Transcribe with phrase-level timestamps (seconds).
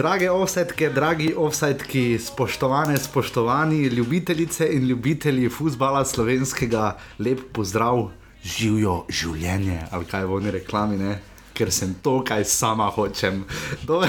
[0.00, 8.06] Drage offsetke, dragi offsetki, spoštovane, spoštovani ljubitelice in ljubitelji futbola slovenskega, lep pozdrav,
[8.40, 11.18] živijo življenje, ali kaj bo ne reklami, ne?
[11.52, 13.42] ker sem to, kaj sama hočem.
[13.84, 14.08] Dober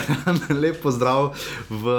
[0.64, 1.34] lep pozdrav
[1.68, 1.98] v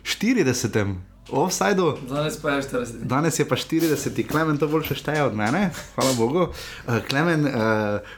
[0.00, 0.96] 40.
[1.30, 1.96] Offsideu.
[2.08, 3.02] Danes pa je 40.
[3.02, 6.40] Danes je pa 40, Klemen to boljše šteje od mene, hvala Bogu.
[6.86, 7.52] Uh, Klemen, uh,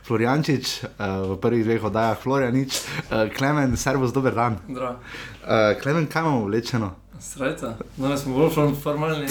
[0.07, 4.59] Floriančič, uh, v prvih dveh oddajah, Florianič, uh, Klemen, servus, dober dan.
[4.69, 5.01] Zdravo.
[5.41, 6.93] Uh, Klemen, kaj imamo oblečeno?
[7.21, 9.27] Srca, danes smo bolj form- formalni.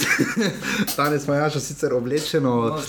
[0.96, 2.54] Danes smo jaša sicer oblečeno.
[2.54, 2.80] No,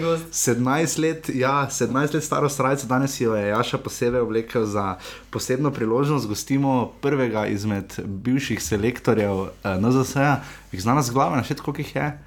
[0.00, 0.22] gost.
[0.32, 4.96] 17 let, ja, 17 let staro srajco, danes jo je Jaša posebej oblekel za
[5.30, 6.28] posebno priložnost.
[6.28, 9.48] Gostimo prvega izmed bivših selektorjev uh,
[9.80, 10.40] NZS-a,
[10.72, 12.18] jih zna nas glave, našet koliko jih je.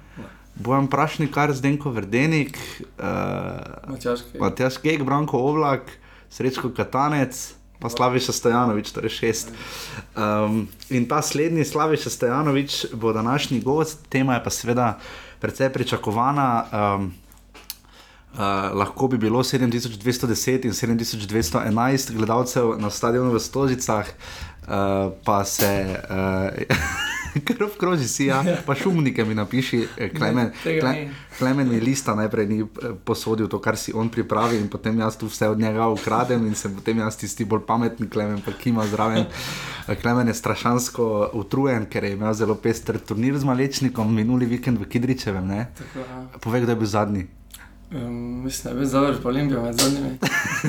[0.54, 2.58] Bojan Prašnikar, Zdenko Verdenik,
[2.98, 3.04] uh,
[3.90, 4.38] Matjaški.
[4.38, 5.80] Matjaš Kek, Branko Oblak,
[6.30, 7.54] Srečko Katanec.
[7.80, 9.52] Pa Slaviša Stojanovič, torej šest.
[10.16, 14.98] Um, in ta slednji, Slaviša Stojanovič, bo današnji gost, tema je pa seveda
[15.40, 16.64] precej pričakovana.
[16.72, 17.12] Um,
[18.30, 18.38] Uh,
[18.78, 24.06] lahko bi bilo 7210 in 7211 gledalcev na stadionu v Stožicah,
[24.70, 25.72] uh, pa se
[26.10, 27.10] uh,
[27.44, 31.08] krv kroži si, ja, pa šumnike mi napiši, eh, Klemen, tega Kle.
[31.38, 32.66] Klemen mi lista najprej ni eh,
[33.04, 36.54] posodil to, kar si on pripravi in potem jaz tu vse od njega ukradem in
[36.54, 39.26] sem potem jaz tisti bolj pametni, Klemen pa kima zraven.
[39.88, 44.78] Eh, Klemen je strašansko utrujen, ker je imel zelo pester turnir z Malečnikom minuli vikend
[44.78, 45.46] v Kidričevem.
[45.46, 45.68] Ne?
[45.78, 46.24] Tako, ja.
[46.40, 47.28] Povej, kdo je bil zadnji.
[47.92, 50.18] Um, mislim, da je bil zavrž po Olimpijo med zadnjimi.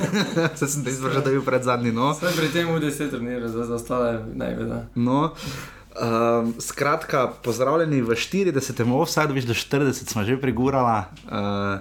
[0.59, 1.91] Se sem te izvršil, da je bil pred zadnji.
[1.91, 2.11] No.
[2.11, 4.71] Vse pri tem UDC turniru, za, za ostale ne vem.
[4.95, 5.31] No,
[6.01, 8.93] um, skratka, pozdravljeni v 40.
[8.93, 11.05] offsajdu, več do 40 smo že prigurala.
[11.25, 11.79] Uh,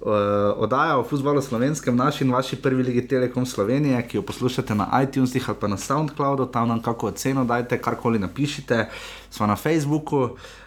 [0.00, 4.74] uh, Oddaja o futbalu slovenskem, naši in vaši prvi ligi Telekom Slovenije, ki jo poslušate
[4.74, 8.88] na iTunesih ali pa na SoundCloudu, tam nam kako oceno dajte, karkoli napišite,
[9.30, 10.22] smo na Facebooku.
[10.22, 10.61] Uh,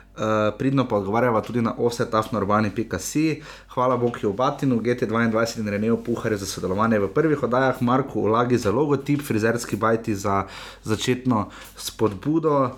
[0.57, 3.41] pridno pa odgovarjava tudi na osetafnorbani.si.
[3.73, 8.71] Hvala Bogu Batinu, GT22 in Reneju Puharju za sodelovanje v prvih oddajah, Marku Ulagi za
[8.71, 10.43] logotip, frizerski bajti za
[10.83, 12.71] začetno spodbudo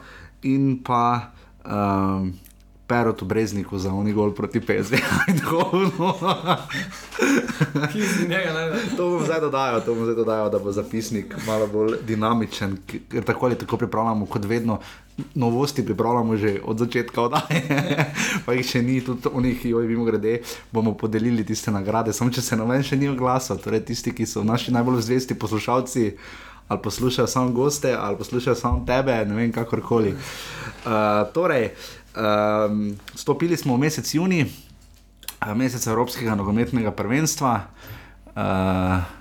[0.44, 1.32] in pa
[1.66, 2.34] um,
[2.88, 3.92] Perotu Brezniku za
[4.36, 4.96] proti PSV.
[5.28, 6.14] Eindhovnu.
[7.92, 8.78] Ki si njega najde.
[8.98, 13.24] to bom zdaj dodajal, to bom zdaj dodajal, da bo zapisnik malo bolj dinamičen, ker
[13.24, 14.80] tako ali tako pripravljamo kot vedno.
[15.36, 18.06] Novosti pripravljamo že od začetka oddaje,
[18.46, 22.14] pa jih še ni, tudi oni, ki jo imamo grede, bomo podelili tiste nagrade.
[22.14, 26.12] Samo če se noben še ni oglasil, torej tisti, ki so naši najbolj zvesti poslušalci,
[26.68, 30.14] ali poslušajo samo goste, ali poslušajo samo tebe, ne vem, kakorkoli.
[30.86, 31.72] Uh, torej,
[32.18, 37.70] um, stopili smo v mesec juni, uh, mesec Evropskega nogometnega prvenstva.
[38.34, 39.17] Uh,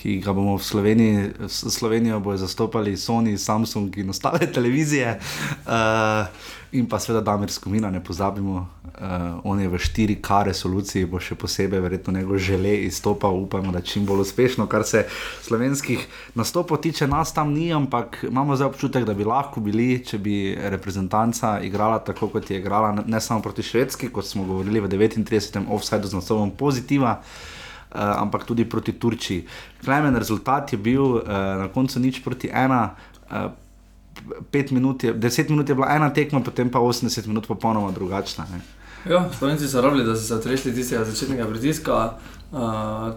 [0.00, 5.20] ki ga bomo v Sloveniji, Slovenijo bojo zastopali Sony, Samsung in ostale televizije,
[5.66, 6.24] uh,
[6.72, 11.36] in pa seveda Damir Skomina, ne pozabimo, uh, on je v 4K resoluciji, bo še
[11.36, 15.04] posebej verjetno njegov žele izstopal, upamo, da čim bolj uspešno, kar se
[15.44, 20.16] slovenskih nastopov tiče, nas tam ni, ampak imamo zdaj občutek, da bi lahko bili, če
[20.16, 24.88] bi reprezentanca igrala tako, kot je igrala, ne samo proti Švedski, kot smo govorili v
[24.88, 25.66] 39.
[25.68, 27.59] offsajdu z naslovom Pozitiva uh,
[27.92, 29.46] ampak tudi proti Turčiji.
[29.84, 31.22] Klemen rezultat je bil uh,
[31.58, 32.94] na koncu nič proti ena.
[33.30, 33.50] Uh,
[34.50, 38.44] Pet minut je, deset minut je bila ena tekma, potem pa 80 minut popolnoma drugačna.
[38.52, 38.60] Ne?
[39.08, 42.12] Ja, Slovenci so rabili, da so se otrešili tistega začetnega pritiska.
[42.52, 42.58] Uh,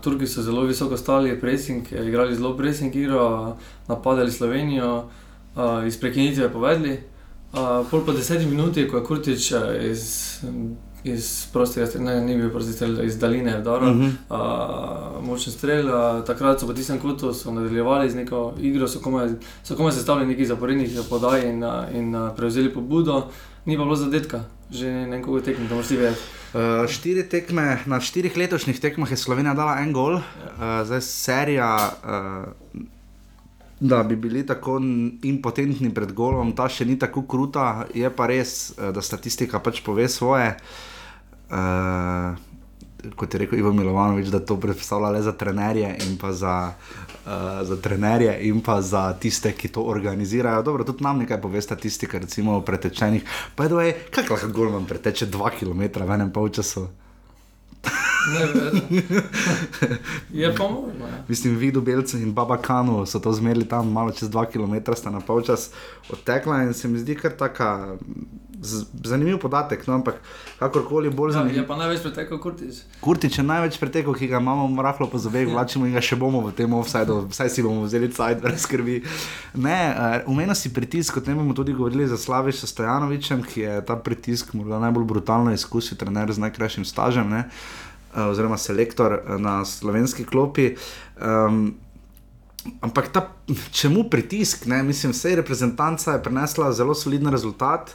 [0.01, 3.57] Turki so zelo visoko stali, pressing, eh, igrali zelo pressing igro,
[3.87, 5.09] napadali Slovenijo,
[5.55, 6.99] uh, iz prekinitve povedali.
[7.53, 10.39] Uh, pol po desetih minutah, ko je Kurtič eh, iz,
[11.03, 14.09] iz prostega strela, ne, ni bil prosti strel, iz daljine vdora, uh Mhm.
[14.29, 15.17] -huh.
[15.19, 15.85] uh, močen strel.
[15.87, 19.29] Uh, takrat so po tistem kotu so nadaljevali z neko igro, so komaj,
[19.63, 23.27] so komaj sestavili nekaj zaporednih podaj in, uh, in uh, prevzeli pobudo,
[23.65, 24.39] ni pa bilo zadetka,
[24.71, 26.19] že nekoga tekme, to moraš ti vedeti.
[26.53, 30.21] Uh, štiri tekme, na štirih letošnjih tekmah je Slovenija dala en gol, uh,
[30.85, 31.89] zdaj serija.
[32.03, 32.81] Uh,
[33.79, 34.81] Da bi bili tako
[35.23, 40.09] impotentni pred golom, ta še ni tako kruta, je pa res, da statistika pač pove
[40.09, 40.47] svoje.
[40.47, 40.92] Uh,
[43.15, 46.73] kot je rekel Ivo Milovanovič, da to predstavlja le za trenerje in pa za,
[47.25, 50.63] uh, za trenerje in pa za tiste, ki to organizirajo.
[50.63, 53.23] Dobro, tudi nam nekaj pove statistika, recimo o pretečenih.
[53.55, 56.87] Pa je, kako lahko golman preteče 2 km v enem polčasu?
[60.31, 61.05] Je pa možno.
[61.07, 61.23] Ja.
[61.27, 65.09] Mislim, Vidu Belce in Baba Kanu so to zmerili tam, malo čez 2 km, sta
[65.09, 65.69] na polčas
[66.09, 67.97] odtekla in se mi zdi kar taka.
[68.61, 70.15] z- Zanimiv podatek, no, ampak
[70.59, 71.57] kakorkoli bolj Ja, zanimiv.
[71.57, 72.75] je pa največ pretekel Kurtič.
[73.01, 76.39] Kurtič je največ pretekov, ki ga imamo rahlo po zobeh, vlačimo in ga še bomo
[76.39, 79.03] v tem offsajdu, vsaj si bomo vzeli cajt, brez skrbi.
[79.55, 79.95] Ne, uh,
[80.27, 84.53] umenil si pritisk, o tem bomo tudi govorili za Slaviša Stojanovičem, ki je ta pritisk
[84.53, 87.82] morda najbolj brutalno izkusil, trener z najkrajšim stažem, ne, uh,
[88.15, 90.75] oziroma selektor eh, na slovenski klopi.
[91.21, 91.75] Um,
[92.81, 93.27] Ampak ta,
[93.71, 94.65] čemu pritisk?
[94.71, 94.83] Ne?
[94.83, 97.91] Mislim, vse reprezentanca je prinesla zelo soliden rezultat.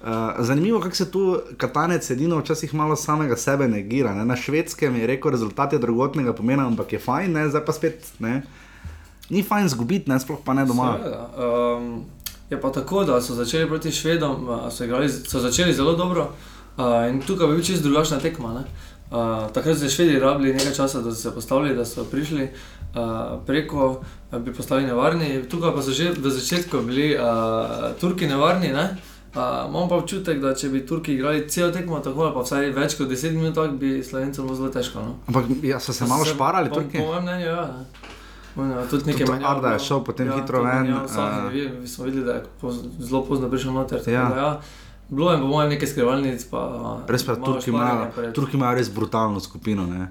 [0.00, 0.06] Uh,
[0.38, 4.14] zanimivo, kako se tu Katanec edino včasih malo samega sebe negira.
[4.14, 4.24] Ne?
[4.24, 7.48] Na švedskem je rekel, rezultat je drugotnega pomena, ampak je fajn, ne?
[7.48, 8.42] zdaj pa spet ne.
[9.30, 10.18] Ni fajn zgubiti, ne?
[10.20, 10.96] sploh pa ne doma.
[10.98, 12.04] Seveda, Um,
[12.50, 16.32] je pa tako, da so začeli proti Švedom, uh, so, igrali, so začeli zelo dobro
[16.76, 18.54] uh, in tukaj bi bil čisto drugačna tekma.
[18.54, 18.64] Ne?
[19.10, 22.42] Uh, takrat so Švedi rabili nekaj časa, da so se postavili, da so prišli
[22.94, 23.00] uh,
[23.46, 25.42] preko, da bi postali nevarni.
[25.50, 28.68] Tukaj pa so že v začetku bili uh, Turki nevarni.
[28.68, 28.96] Ne?
[29.34, 32.70] Uh, imam pa občutek, da če bi Turki igrali celo tekmo, tako ali pa vsaj
[32.74, 35.02] več kot 10 minut, tak bi Slovencem bilo zelo težko.
[35.02, 35.14] No?
[35.26, 36.98] Ampak ja, so se malo šparali, po, Turki.
[36.98, 37.66] Po mojem mnenju, ja.
[37.66, 38.08] ne.
[38.56, 39.86] On, ja, tudi nekaj menjav Arda je bilo.
[39.86, 43.50] šel potem hitro tudi ven, menjav, je bil, smo videli, da je poz, zelo pozno
[43.50, 43.98] prišel noter.
[43.98, 44.28] tako Ja.
[44.28, 44.60] da Ja.
[45.10, 46.60] Bilo je po mojem nekaj skrivalnic, pa
[47.08, 49.86] Res pa Turki imajo, Turki imajo res brutalno skupino.
[49.86, 50.06] Ne?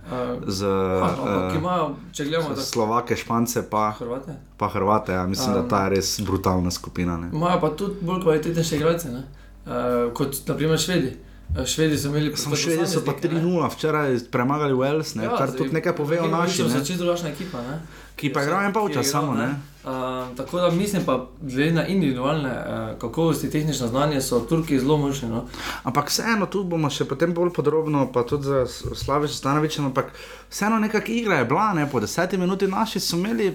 [0.48, 0.66] Z,
[1.04, 4.36] ampak uh, imajo, če gledamo, tako Slovake, Špance, pa, Hrvate.
[4.58, 5.12] pa Hrvate.
[5.12, 5.28] Ja.
[5.28, 7.18] Mislim, da Um, ta je res brutalna skupina.
[7.18, 7.32] Ne?
[7.34, 9.24] Imajo pa tudi bolj kvalitetnejše igralce, ne?
[9.66, 11.16] uh, kot naprimer Švedi.
[11.56, 15.50] Uh, Švedi so imeli Samo švedi so pa 3-0, včeraj premagali Wales, ne, ja, kar
[15.58, 17.80] tudi nekaj pove o naši, So ne, čisto drugačna ekipa, ne?
[18.20, 19.34] Ki pa igrajo en je igral, samo.
[19.34, 19.56] Ne.
[19.84, 24.98] Uh, tako da mislim, pa glede na individualne uh, kakovosti, tehnično znanje, so Turki zelo
[24.98, 25.30] močni.
[25.30, 25.46] No?
[25.84, 30.12] Ampak vseeno, tu bomo še potem bolj podrobno, pa tudi za Slaviš Stanovičem, ampak
[30.50, 33.54] vseeno nekakšna igra je bila, ne, po desetih minuti naši so imeli.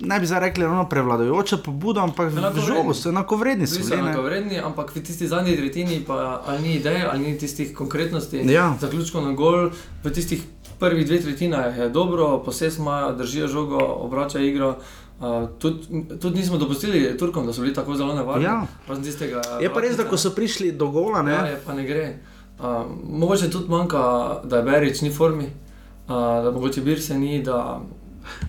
[0.00, 2.32] Ne bi zdaj rekli, ravno prevladujoča pobuda, ampak
[2.66, 3.66] žogu so enakovredni.
[3.66, 4.08] so Bili so bili, ne.
[4.08, 8.40] enakovredni, ampak v tisti zadnji tretjini pa ali ni ideje, ali ni tistih konkretnosti.
[8.48, 8.72] Ja.
[8.80, 9.68] Zaključkov na gol,
[10.04, 10.40] v tistih
[10.80, 14.76] prvih dveh tretjinah je dobro, posest imajo, držijo žogo, obračajo igro.
[15.20, 18.44] Uh, tudi, tudi nismo dopustili Turkom, da so bili tako zelo nevarni.
[18.44, 18.66] Ja.
[19.04, 21.84] tistega Je pa res, da ko so prišli do gola, ne, Ja, je, pa ne
[21.84, 22.18] gre.
[22.58, 27.42] Uh, mogoče tudi manjka, da je Berič ni v formi, uh, da mogoče Birse ni,
[27.42, 27.80] da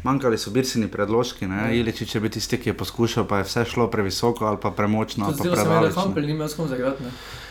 [0.03, 3.65] manjkali so birsini predložki, ne, Iličič je bil tisti, ki je poskušal, pa je vse
[3.65, 5.95] šlo previsoko ali pa premočno ali tudi pa zdelo se mi, da predaleč.
[5.95, 6.01] ne.
[6.01, 7.03] Hampel ni imel s kom zagrati,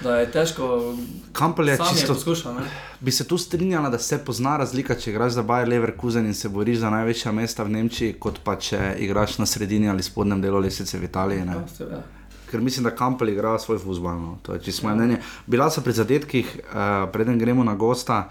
[0.03, 0.95] da je težko,
[1.33, 2.55] Kampel je sam je čisto poskušal.
[2.55, 2.69] Ne.
[3.01, 6.49] Bi se tu strinjala, da se pozna razlika, če igraš za Bayer Leverkusen in se
[6.49, 10.59] boriš za največja mesta v Nemčiji, kot pa če igraš na sredini ali spodnjem delu
[10.59, 11.45] lesice v Italiji.
[11.45, 11.53] Ne?
[11.53, 12.03] Ja, seveda.
[12.51, 14.19] Ker mislim, da Kampel igra svoj futbol.
[14.19, 14.39] No.
[14.43, 15.21] To je čisto moje mnenje.
[15.47, 18.29] Bila so pri zadetkih, uh, preden gremo na gosta.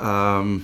[0.00, 0.62] Um,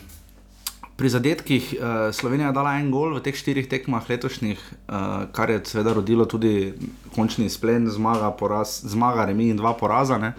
[0.96, 5.50] Pri zadetkih uh, Slovenija je dala en gol v teh štirih tekmah letošnjih, uh, kar
[5.52, 6.72] je seveda rodilo tudi
[7.12, 10.16] končni izplen, zmaga, poraz, zmaga remi in dva poraza.
[10.18, 10.32] Ne.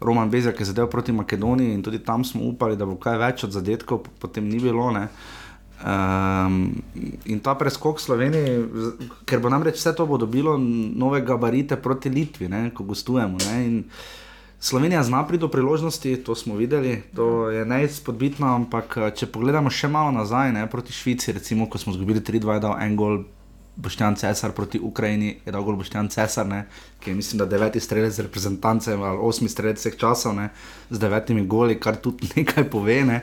[0.00, 3.44] Roman Bezjak je zadev proti Makedoniji in tudi tam smo upali, da bo kaj več
[3.44, 4.88] od zadetkov, potem ni bilo.
[4.90, 5.08] Ne.
[5.84, 6.82] Um,
[7.24, 12.08] in ta preskok Slovenije, z- ker bo namreč vse to bo dobilo nove gabarite proti
[12.08, 13.36] Litvi, ne, ko gostujemo.
[13.48, 13.84] Ne, in
[14.62, 19.70] Slovenija zna priti do priložnosti, to smo videli, to je neizpodbitno, ampak eh, če pogledamo
[19.72, 23.22] še malo nazaj, ne, proti Švici, recimo, ko smo izgubili 3-2, je dal en gol.
[23.80, 26.66] Boštjan Cesar proti Ukrajini je dal gol Boštjan Cesar, ne,
[27.00, 30.50] ki je mislim, da deveti strelec reprezentance ali osmi strelec vseh časov, ne,
[30.90, 32.98] z devetimi goli, kar tudi nekaj pove.
[33.08, 33.22] Ne.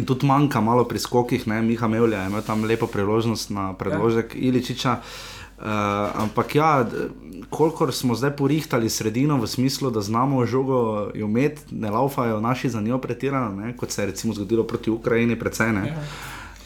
[0.00, 3.74] In tudi manjka malo pri skokih, ne, Miha Mevlja je imel tam lepo priložnost na
[3.76, 4.40] predložek ja.
[4.48, 4.96] Iličiča.
[4.96, 5.39] Uh,
[6.14, 6.86] ampak ja,
[7.50, 12.80] kolikor smo zdaj porihtali sredino v smislu, da znamo žogo imeti, ne laufajo naši za
[12.80, 15.96] njo pretirano, ne, kot se je recimo zgodilo proti Ukrajini, precej ne.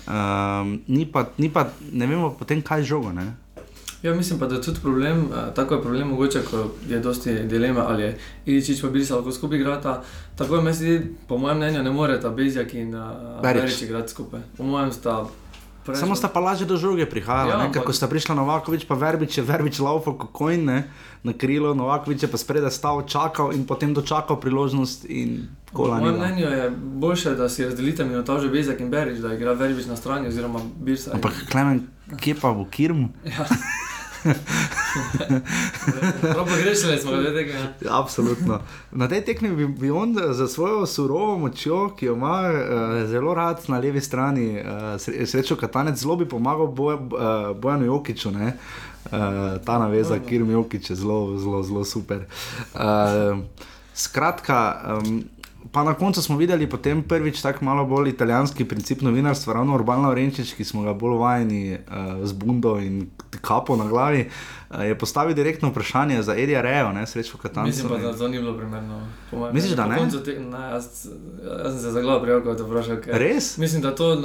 [0.06, 3.12] Um, ni, pa, ni pa, ne vemo potem, kaj je žogo.
[3.12, 3.32] Ne.
[4.04, 7.34] Ja, mislim pa, da je tudi problem, eh, tako je problem mogoče, ko je dosti
[7.34, 10.02] dileme, ali je Iličič pa Birsa lahko skupaj igrata.
[10.36, 13.02] Tako je meni se po mojem mnenju, ne moreta Bezjak in uh,
[13.42, 13.62] Berić.
[13.62, 14.40] Berič igrati skupaj.
[14.56, 15.26] Po mojem sta.
[15.84, 18.84] Preveč- Samo sta pa lažje do žoge prihajala, Ja, ja, ampak- ko sta prišla Novakovič,
[18.84, 20.78] pa Verbič, je Verbič laufal kot kojn, ne,
[21.22, 25.98] na krilo, Novakovič je pa spredaj stal, čakal in potem dočakal priložnost in Po kola
[25.98, 29.94] mojem mnenju je boljše, da si razdelite minutažo Bezjak in Berič, da igra Verbič na
[29.94, 31.12] strani oziroma Birsa.
[31.12, 33.08] Ampak Klemen, kje pa bo Kirm?
[33.24, 33.44] Ja.
[36.38, 37.58] Pogrešali smo glede tega.
[37.58, 37.72] ja.
[37.90, 38.60] Absolutno.
[38.92, 43.34] Na tej tekmi bi, bi on za svojo surovo močjo, ki jo ima uh, zelo
[43.34, 47.00] rad na levi strani, uh, sre, srečo Katanec, zelo bi pomagal boj, uh,
[47.56, 48.30] Bojanu Jokiču.
[48.30, 48.56] Ne?
[49.04, 49.10] Uh,
[49.64, 52.24] ta naveza, kjer mi je zelo, zelo, zelo super.
[52.74, 53.38] Uh,
[53.94, 54.80] skratka.
[55.04, 55.24] Um,
[55.74, 60.14] pa na koncu smo videli potem prvič tako malo bolj italijanski princip novinarstva, ravno Urbano
[60.14, 64.28] Renčič, ki smo ga bolj vajeni uh, z bundo in kapo na glavi,
[64.70, 67.66] uh, je postavil direktno vprašanje za Edija Rejo, ne srečo Katanca.
[67.66, 69.02] Mislim pa, da to ni bilo primerno.
[69.52, 69.98] Misliš, da ne?
[70.24, 71.08] Te, ne jaz,
[71.64, 72.96] jaz sem se za glavo prijel, ko te vprašal.
[73.06, 73.58] Res?
[73.58, 74.16] Mislim, da to.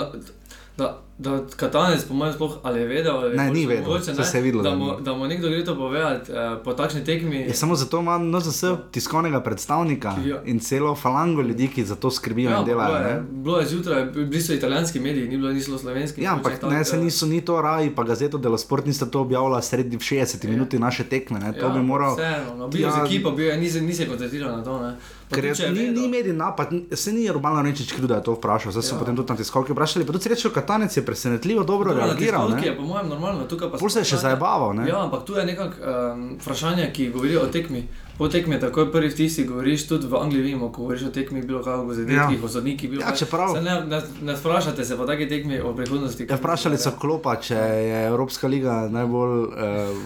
[0.77, 4.23] Da, da Katanec, po mojem, sploh ali je vedel, ali ne, ni vedel, mogoče, ne,
[4.23, 4.63] se je videlo.
[4.63, 7.35] Da, mu, da mu nekdo gre to povedati eh, po takšni tekmi.
[7.35, 10.41] Je samo zato ima NZS tiskovnega predstavnika ja.
[10.45, 12.91] in celo falango ljudi, ki za to skrbijo ja, in delajo.
[12.91, 16.23] Bilo je, bilo je zjutraj, bili so italijanski mediji, ni bilo niso slovenski.
[16.23, 19.63] Ja, ampak ne, se niso ni to raji, pa gazeto Delo Sport niste to objavili
[19.63, 20.51] sredi 60 ja.
[20.51, 21.39] minuti naše tekme.
[21.39, 22.15] Ne, to ja, bi moral.
[22.15, 24.79] Vseeno, no, bil je ja, z ekipo, bil je, nisi, nisi koncentriral na to.
[24.81, 24.95] Ne.
[25.29, 28.71] Ker je, ni, ni medij napad, se ni Urbano Renčič kriv, da je to vprašal,
[28.71, 28.99] zdaj so ja.
[28.99, 30.05] potem tudi na tiskovki vprašali.
[30.05, 32.49] Pa tudi srečo Katanec je presenetljivo dobro Dobro, reagiral.
[32.49, 33.89] Na je po mojem normalno, tukaj pa se.
[33.89, 34.85] se je še zabaval.
[34.87, 37.87] Ja, ampak tu je nekako um, vprašanje, ki govori o tekmi.
[38.19, 41.41] Po tekmi, tako je prvi vtis, govoriš tudi v Angliji, vemo, ko govoriš o tekmi,
[41.41, 42.45] bilo kako v zadetkih, ja.
[42.45, 42.97] o sodnikih.
[42.99, 43.55] Ja, čeprav...
[43.63, 46.27] ne, ne, ne sprašate se po taki tekmi o prihodnosti.
[46.29, 50.03] Ja, vprašali so klopa, če je Evropska liga najbolj uh,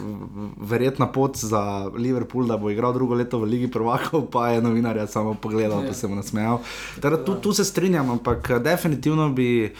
[0.61, 5.07] verjetna pot za Liverpool, da bo igral drugo leto v Ligi prvakov, pa je novinarja
[5.09, 6.61] samo pogledal, pa se mu nasmejal.
[7.01, 9.73] Teda, tu, tu se strinjam, ampak definitivno bi.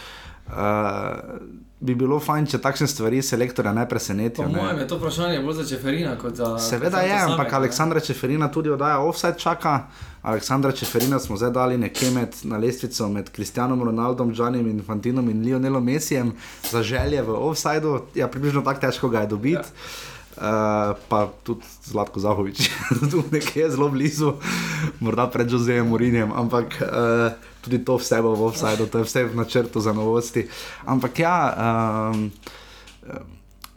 [0.46, 0.54] Uh,
[1.84, 4.46] bi bilo fajn, če takšne stvari selektorja ne presenetijo.
[4.46, 6.50] Po mojem je to vprašanje bolj za Čeferina kot za.
[6.60, 9.74] Seveda je, ampak Aleksandra Čeferina tudi oddaja offside čaka.
[10.22, 15.44] Aleksandra Čeferina smo zdaj dali nekje med, na lestvico med Kristjanom Ronaldom, Džanim Infantinom in
[15.44, 16.32] Lionelom Messijem
[16.70, 18.00] za želje v offsideu.
[18.14, 19.60] Ja, približno tako težko ga je dobiti.
[19.60, 20.12] Ja.
[20.34, 22.66] Uh, pa tudi Zlatko Zahovič,
[23.10, 24.32] tu nekje zelo blizu,
[24.98, 29.24] morda pred Josejem Murinjem, ampak uh, tudi to vse bo v offsajdu, to je vse
[29.24, 30.46] v načrtu za novosti.
[30.86, 31.36] Ampak ja,
[32.12, 32.28] um,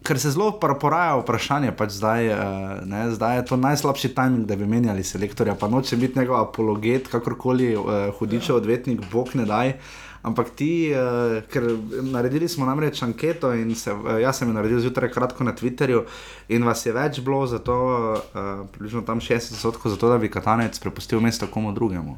[0.08, 2.40] ker se zelo poraja vprašanje, pač zdaj, uh,
[2.88, 7.08] ne, zdaj je to najslabši timing, da bi menjali selektorja, pa noče biti njegov apologet,
[7.12, 9.74] kakorkoli uh, hudičev odvetnik, bog ne daj.
[10.28, 11.68] Ampak ti, uh, ker
[12.04, 16.04] naredili smo namreč anketo in se, uh, jaz sem jo naredil zjutraj kratko na Twitterju
[16.50, 21.24] in vas je več bilo, zato, uh, približno tam 60%, zato da bi Katanec prepustil
[21.24, 22.18] mesto komu drugemu.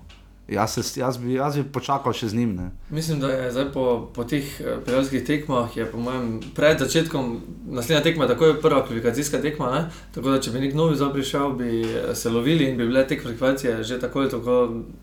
[0.52, 2.56] Jaz, se, jaz, bi, jaz bi počakal še z njim.
[2.58, 2.72] Ne.
[2.90, 3.84] Mislim, da je zdaj po,
[4.16, 7.28] po teh eh, prijateljskih tekmah, po mojem, pred začetkom
[7.70, 9.70] naslednja tekma, tako je prva kvalifikacijska tekma.
[9.76, 9.84] Ne?
[10.16, 13.06] Tako da, če bi nek novi zop prišel, bi eh, se lovili in bi bile
[13.08, 14.58] te kvalifikacije že tako ali tako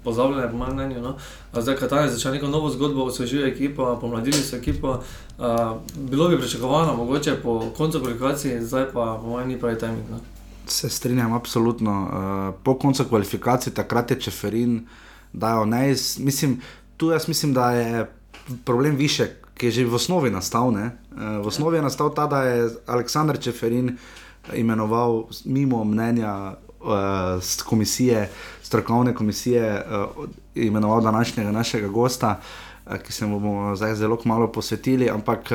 [0.05, 1.07] pozabljene, po mojem mnenju.
[1.07, 1.15] No?
[1.55, 4.99] Zdaj, kaj tam je začel neko novo zgodbo, osvežil ekipo, pomladili so ekipo.
[5.38, 5.79] Uh,
[6.11, 10.11] bilo bi pričakovano, mogoče po koncu kvalifikacij, zdaj pa po mojem ni pravi timing.
[10.11, 10.19] No?
[10.67, 12.03] Se strinjam, absolutno.
[12.03, 14.81] Uh, po koncu kvalifikacij takrat je Čeferin
[15.33, 15.95] dajo ne.
[16.18, 16.61] Mislim,
[16.97, 18.11] tu jaz mislim, da je
[18.64, 20.73] problem više, ki je že v osnovi nastal.
[20.73, 20.85] Ne?
[21.16, 23.97] Eh, v osnovi je nastal ta, da je Aleksandr Čeferin
[24.54, 28.30] imenoval mimo mnenja uh, komisije,
[28.62, 32.40] strokovne komisije, uh, imenoval današnjega našega gosta.
[33.02, 35.50] Ki se mu bomo zdaj zelo malo posvetili, ampak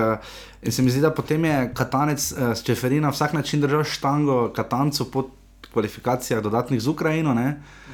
[0.69, 5.11] se mi zdi, da potem je Katanec s Čeferina na vsak način držal štango Katancu
[5.11, 5.29] po
[5.73, 7.31] kvalifikacijah dodatnih z Ukrajino.
[7.31, 7.39] Uh,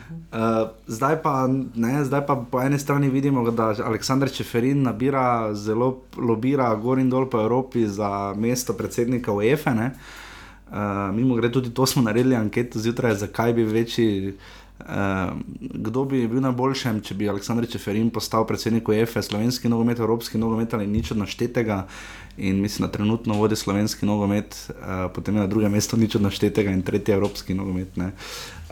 [0.10, 6.04] Uh, zdaj, pa, ne, zdaj pa po eni strani vidimo, da Aleksandr Čeferin nabira zelo
[6.18, 9.76] lobira gor in dol po Evropi za mesto predsednika UEFA.
[9.76, 14.38] Uh, mimo grede tudi to smo naredili anketo zjutraj, zakaj bi večji.
[14.80, 14.86] Uh,
[15.60, 20.38] kdo bi bil na boljšem, če bi Aleksandr Čeferin postal predsednik UEFA, slovenski nogomet, evropski
[20.38, 21.88] nogomet ali nič od naštetega.
[22.38, 26.22] In mislim, da trenutno vodi slovenski nogomet, uh, potem je na drugem mestu nič od
[26.22, 27.98] naštetega in tretji evropski nogomet.
[27.98, 28.14] Uh,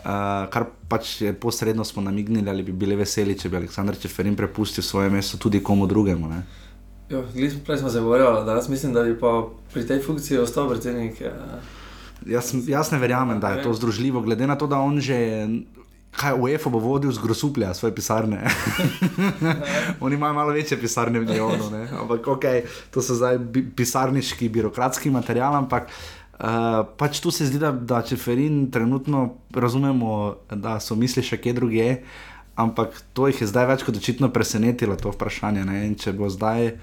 [0.06, 4.36] Uh, kar pač je posredno smo namignili, ali bi bili veseli, če bi Aleksandr Čeferin
[4.38, 6.28] prepustil svoje mesto tudi komu drugemu.
[7.10, 7.24] Jo,
[7.66, 11.18] prej smo se govorili, da jaz mislim, da bi pa pri tej funkciji ostal predsednik.
[11.20, 11.34] Ja.
[12.26, 15.18] Jaz, jaz ne verjamem, da je to združljivo, glede na to, da on že.
[16.16, 18.46] Kaj UEFA bo vodil z grosuplja, svoje pisarne.
[20.00, 22.46] Oni imajo malo večje pisarne v Njonu, ampak ok,
[22.90, 23.36] to so zdaj
[23.76, 29.38] pisarniški, birokratski material, ampak uh, Uh, pač tu se zdi, da, da če Ferin trenutno
[29.56, 31.86] razumemo, da so misli še kje druge,
[32.60, 35.64] ampak to jih je zdaj več kot očitno presenetilo, to vprašanje.
[35.96, 36.74] Če bo zdaj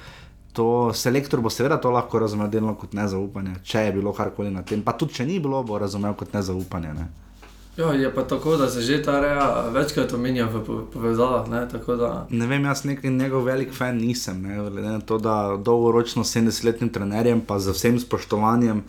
[0.57, 4.65] to, selektor bo seveda to lahko razumel delno kot nezaupanje, če je bilo karkoli na
[4.65, 4.81] tem.
[4.81, 6.97] Pa tudi če ni bilo, bo razumel kot nezaupanje.
[6.97, 7.07] Ne?
[7.77, 10.61] Jo, ja, je pa tako, da se že ta reja večkrat omenja v
[10.93, 11.49] povezavah.
[11.49, 11.65] Ne?
[11.69, 12.11] Da...
[12.29, 14.41] ne vem, jaz nek njegov velik fan nisem.
[14.41, 14.57] Ne?
[14.57, 18.85] Glede na to, da dolgoročno 70-letnim trenerjem, pa z vsem spoštovanjem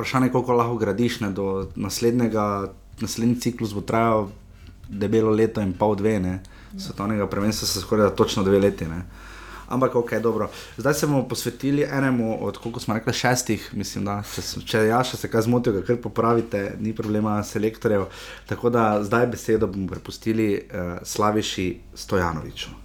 [0.00, 1.20] vprašanje, koliko lahko gradiš.
[1.20, 4.28] Ne, do naslednjega, naslednji ciklus bo trajal
[4.88, 6.40] debelo leto in pol, dve, ne,
[6.78, 8.88] svetovnega prvenstva se skoraj točno dve leti.
[8.88, 9.04] Ne.
[9.70, 10.48] Ampak ok, dobro.
[10.76, 14.98] Zdaj se bomo posvetili enemu od, koliko smo rekli, šestih, mislim, da če, če ja
[15.06, 18.08] še se kaj zmotil, ga kar popravite, ni problema selektorjev.
[18.50, 22.79] Tako da zdaj besedo bomo prepustili uh, Slaviši Stojanoviču.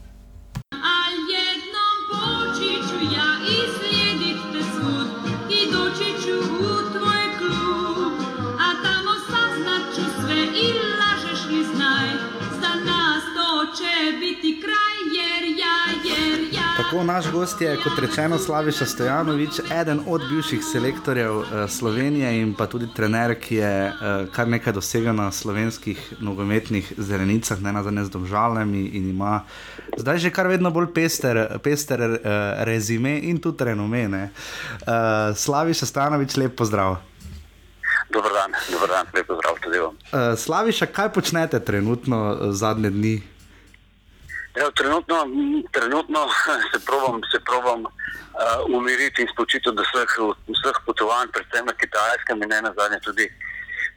[16.85, 22.53] Tako naš gost je, kot rečeno, Slaviša Stojanovič, eden od bivših selektorjev uh, Slovenije in
[22.53, 28.03] pa tudi trener, ki je uh, kar nekaj dosegel na slovenskih nogometnih zelenicah, ne nazadnje
[28.03, 29.41] z domžalami in ima
[29.97, 32.17] zdaj že kar vedno bolj pester, pester uh,
[32.69, 34.05] rezime in tudi renome.
[34.05, 36.97] Uh, Slaviša Stojanovič, lep pozdrav.
[38.13, 39.97] Dober dan, dober dan, lep pozdrav tudi vam.
[40.13, 43.21] Uh, Slaviša, kaj počnete trenutno zadnje dni?
[44.55, 45.27] Ja, trenutno,
[45.71, 46.19] trenutno
[46.71, 50.11] se probujem se uh, umiriti in spočiti od vseh,
[50.55, 53.27] vseh potovanj, predvsem na Kitajskem in ne na zadnje tudi,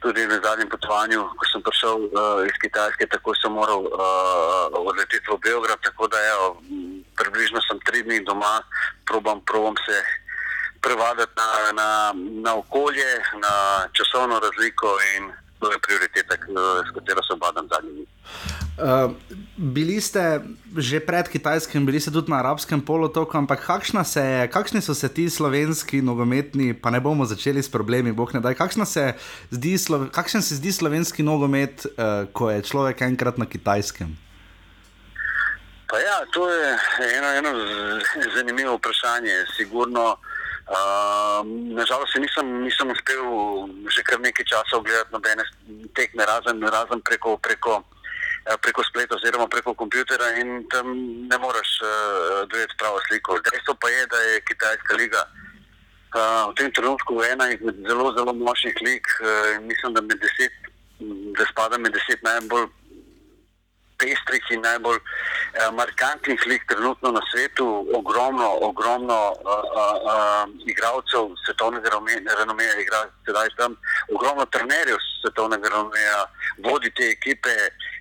[0.01, 2.11] tudi na zadnjem potovanju, ko sem prišel uh,
[2.49, 5.79] iz Kitajske, tako sem moral uh, odleteti v Beograd.
[5.83, 6.33] Tako da je
[7.15, 8.59] približno sem tri dni doma,
[9.07, 9.97] probujem se
[10.81, 11.47] prevaditi na,
[11.79, 11.89] na,
[12.45, 13.11] na okolje,
[13.43, 13.53] na
[13.95, 16.35] časovno razliko in to je prioriteta,
[16.87, 18.07] s katero se obadam zadnji dni.
[18.79, 19.11] Uh,
[19.57, 20.39] bili ste
[20.77, 23.59] že pred Kitajskim, bili ste tudi na arabskem polotoku, ampak
[24.07, 28.39] se, kakšni so se ti slovenski nogometni, pa ne bomo začeli s problemi, boh ne
[28.39, 28.55] da.
[28.55, 29.19] Kakšen se
[29.51, 34.15] zdi, se zdi slovenski nogomet, uh, ko je človek enkrat na Kitajskem?
[35.91, 36.79] Pa ja, to je
[37.19, 37.51] eno, eno
[38.31, 39.43] zanimivo vprašanje.
[39.57, 41.43] Sigurno, uh,
[41.75, 43.23] nažalost, nisem, nisem uspel
[43.91, 45.43] že kar nekaj časa ogledati nobene
[45.91, 47.35] tekme, razen, razen preko.
[47.37, 47.83] preko
[48.61, 50.87] preko spleta oziroma preko kompjutera in tam
[51.31, 53.39] ne moreš uh, dojeti pravo sliko.
[53.51, 55.21] Dejstvo pa je, da je Kitajska liga
[56.15, 59.05] uh, v tem trenutku ena izmed zelo, zelo močnih lig.
[59.21, 60.53] Uh, mislim, da, deset,
[61.37, 62.67] da spada med deset najbolj
[63.99, 67.67] pestrih in najbolj uh, markantnih lig trenutno na svetu.
[67.93, 71.89] Ogromno, ogromno uh, uh, uh, igralcev svetovnega
[72.39, 73.75] renomeja igra sedaj tam,
[74.15, 76.19] ogromno trenerjev svetovnega renomeja
[76.63, 77.55] vodi te ekipe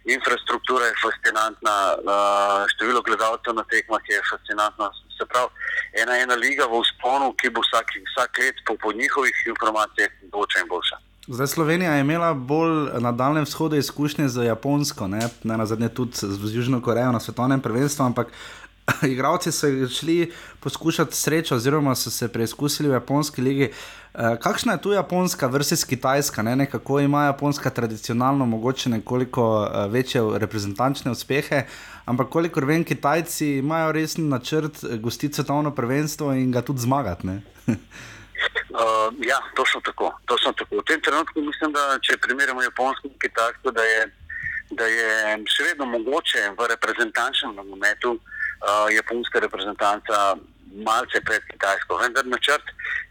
[0.05, 4.91] infrastruktura je fascinantna, uh, število gledalcev na tekmah je fascinantno.
[5.19, 5.51] Se pravi,
[6.03, 10.59] ena, ena liga v usponu, ki bo vsak, vsak let po, po njihovih informacijah boljša
[10.63, 10.99] in boljša.
[11.29, 15.89] Zdaj Slovenija je imela bolj na Daljnem vzhodu izkušnje z Japonsko, ne, ne na zadnje
[15.89, 18.33] tudi z Južno Korejo na svetovnem prvenstvu, ampak
[19.13, 23.73] igravci so šli poskušati srečo, oziroma so se preizkusili v Japonski ligi.
[24.15, 26.67] Eh, kakšna je tu Japonska, vrsti Kitajska, ne?
[26.71, 31.63] kako ima Japonska tradicionalno mogoče nekoliko uh, večje reprezentančne uspehe,
[32.05, 37.27] ampak kolikor vem, Kitajci imajo resen načrt eh, gostiti svetovno prvenstvo in ga tudi zmagati.
[37.27, 37.77] uh,
[39.31, 40.77] ja, točno tako, točno tako.
[40.77, 44.11] V tem trenutku mislim, da če primerjamo Japonsko in Kitajsko, da je,
[44.71, 48.19] da je še vedno mogoče v reprezentančnem nogometu
[48.63, 50.37] uh, japonska reprezentanca
[50.85, 51.97] malce pred Kitajsko.
[51.97, 52.65] Vendar načrt,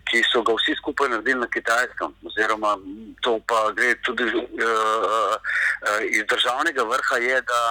[0.08, 2.78] ki so ga vsi skupaj naredili na Kitajskem, oziroma
[3.26, 5.36] to pa gre tudi uh, uh,
[6.10, 7.62] iz državnega vrha, je, da,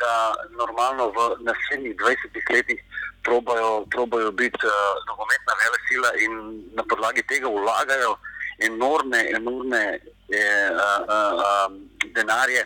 [0.00, 0.14] da
[0.58, 2.80] normalno v naslednjih 20 letih
[3.24, 4.72] probajo, probajo biti uh,
[5.08, 6.32] nogometna vele sila in
[6.74, 8.16] na podlagi tega vlagajo
[8.58, 9.82] enormne, enormne
[10.28, 11.72] eh, uh, uh,
[12.14, 12.62] denarje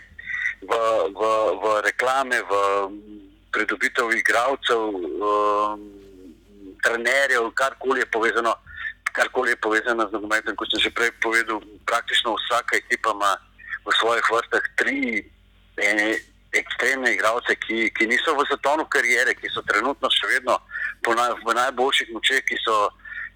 [0.60, 0.72] v,
[1.16, 1.20] v,
[1.62, 2.52] v reklame, v
[3.52, 4.80] pridobitev igralcev.
[5.18, 5.98] Uh,
[6.82, 8.54] trenerjev, karkoli je povezano,
[9.12, 10.56] karkoli je povezano z nogometom.
[10.56, 13.32] Kot sem že prej povedal, praktično vsaka ekipa ima
[13.86, 15.24] v svojih vrstah tri
[15.76, 16.16] eh,
[16.52, 20.56] ekstremne igralce, ki, ki niso v svetovni karieri, ki so trenutno še vedno
[21.04, 22.56] naj, v najboljših močeh, ki,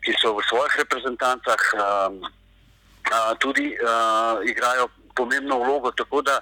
[0.05, 5.93] ki so v svojih reprezentancah um, uh, tudi uh, igrajo pomembno vlogo.
[5.93, 6.41] Tako da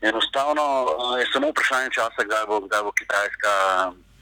[0.00, 3.54] enostavno uh, je samo vprašanje časa, kdaj bo, kdaj bo Kitajska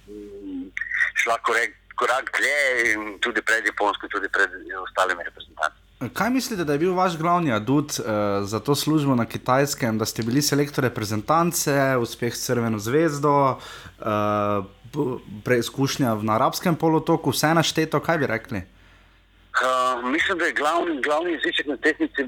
[0.08, 0.70] um,
[1.14, 4.50] šla korektno korak dlje in tudi pred Japonsko, tudi pred
[4.82, 5.76] ostalimi reprezentanti.
[6.14, 8.06] Kaj mislite, da je bil vaš glavni adut uh,
[8.44, 14.66] za to službo na kitajskem, da ste bili selektor reprezentance, uspeh s Crveno zvezdo, uh,
[15.44, 18.62] preizkušnja na arabskem polotoku, vse našteto, kaj bi rekli?
[19.54, 22.22] Uh, mislim, da je glavni, glavni jeziček na tehnici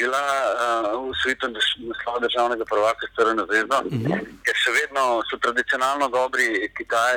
[0.00, 1.46] bila uh, v svetu
[1.88, 4.18] naslova državnega prvaka Crvena zvezda, uh -huh.
[4.44, 6.46] ker še vedno so tradicionalno dobri
[6.78, 7.14] Kitaj,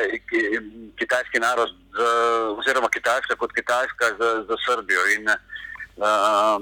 [1.00, 2.00] kitajski narod, z,
[2.60, 5.02] oziroma Kitajska kot Kitajska za, za Srbijo.
[5.16, 6.58] In, uh,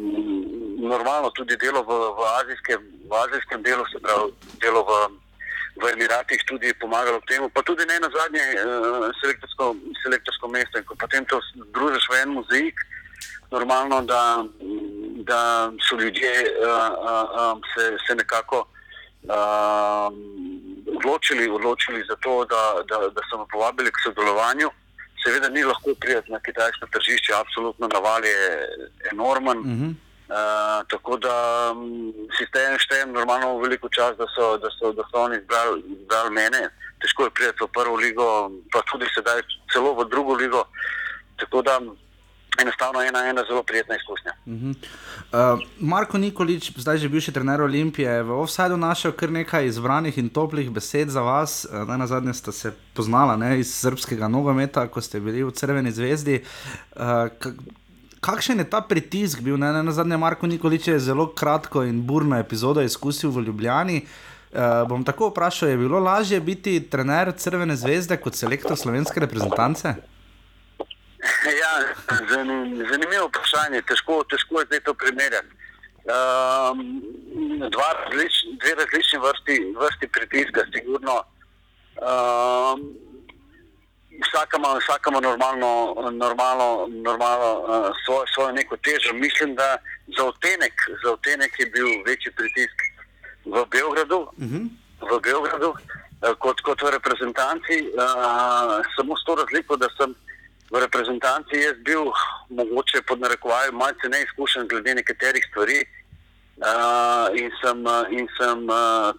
[0.90, 4.32] normalno tudi delo v, v, azijskem, v azijskem delu, se pravi
[4.64, 4.92] delo v,
[5.82, 10.78] v Emiratih tudi pomagalo k temu, pa tudi ne na zadnje uh, selektorsko, selektorsko mesto.
[10.78, 12.78] In ko potem to združiš v en mozaik,
[13.52, 14.44] normalno, da,
[15.24, 18.68] da so ljudje uh, uh, se, se nekako
[19.28, 20.12] uh,
[20.98, 24.70] odločili, odločili za to, da, da, da so me povabili k sodelovanju.
[25.24, 28.68] Seveda ni lahko priti na kitajsko tržišče, absolutno naval je
[29.12, 29.58] enormen.
[29.58, 30.09] Uh -huh.
[30.30, 31.36] Uh, tako da
[31.74, 35.84] um, si štejem, štejem normalno veliko čas, da so, da so, da so oni izbrali,
[36.02, 36.70] izbrali mene.
[37.02, 38.28] Težko je priti v prvo ligo,
[38.74, 39.42] pa tudi sedaj
[39.74, 40.66] celo v drugo ligo.
[41.40, 41.80] Tako da
[42.62, 44.32] enostavno ena, ena zelo prijetna izkušnja.
[44.46, 44.76] Uh -huh.
[45.54, 50.30] uh, Marko Nikolič, zdaj že bivši trener Olimpije, v Offsideu našel kar nekaj izbranih in
[50.30, 51.66] toplih besed za vas.
[51.66, 55.92] Uh, na zadnje ste se poznala ne, iz srpskega nogometa, ko ste bili v Crveni
[55.92, 56.44] zvezdi.
[56.96, 57.02] Uh,
[58.20, 59.58] Kakšen je ta pritisk bil?
[59.58, 64.04] Ne, ne, na zadnje, Marko Nikolič je zelo kratko in burno epizodo izkusil v Ljubljani.
[64.50, 69.96] Uh, bom tako vprašal, je bilo lažje biti trener Crvene zvezde kot selektor slovenske reprezentance?
[71.62, 71.72] Ja,
[72.90, 75.52] zanimivo vprašanje, težko, težko je zdaj to primerjati.
[76.10, 76.80] Um,
[77.60, 81.18] različ, dve različni vrsti, vrsti pritiska, sigurno.
[82.00, 82.86] Um,
[84.26, 89.14] vsaka ima, vsaka ima normalno, normalno, normalno uh, svojo, svojo neko težo.
[89.14, 89.78] Mislim, da
[90.18, 92.78] za otenek, za otenek je bil večji pritisk
[93.46, 94.56] v Beogradu, uh mhm.
[94.56, 94.70] -huh.
[95.12, 97.76] v Beogradu uh, kot, kot v reprezentanci.
[97.94, 100.16] Uh, samo s to razliko, da sem
[100.72, 102.04] v reprezentanci jaz bil
[102.50, 109.10] mogoče pod narekovajem malce neizkušen glede nekaterih stvari uh, in sem, uh, in sem uh,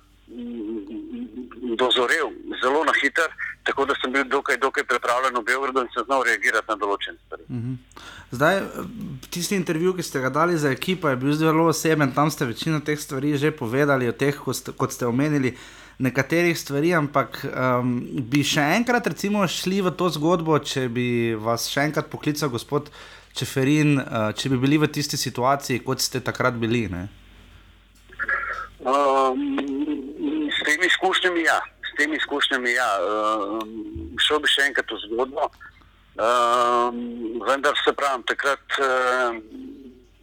[1.77, 2.31] dozorel
[2.63, 3.31] zelo na hiter,
[3.71, 7.19] tako da sem bil dokaj, dokaj pripravljen v Beogradu in sem znal reagirati na določene
[7.25, 7.45] stvari.
[7.49, 7.75] Uh mhm.
[7.75, 8.01] -huh.
[8.31, 8.61] Zdaj,
[9.31, 12.81] tisti intervju, ki ste ga dali za ekipo, je bil zelo oseben, tam ste večino
[12.81, 15.57] teh stvari že povedali, o teh, kot ste, kot ste omenili.
[15.99, 21.69] Nekaterih stvari, ampak um, bi še enkrat recimo, šli v to zgodbo, če bi vas
[21.69, 22.91] še enkrat poklical gospod
[23.35, 26.89] Čeferin, uh, če bi bili v tisti situaciji, kot ste takrat bili.
[26.89, 27.09] Um,
[30.49, 31.61] s temi izkušnjami, ja.
[32.01, 32.91] Temi izkušnjami, ja.
[33.05, 33.75] Um,
[34.25, 35.51] šel bi še enkrat v zgodbo.
[36.17, 36.97] Um,
[37.45, 39.37] vendar se pravim, takrat uh,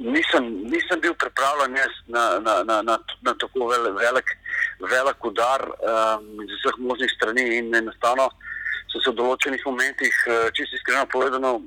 [0.02, 4.34] nisem, nisem bil pripravljen na, na, na, na, na tako velik
[4.80, 8.30] velik udar um, iz vseh možnih strani in enostavno
[8.90, 11.58] so se v določenih momentih, uh, čisto iskreno povedano,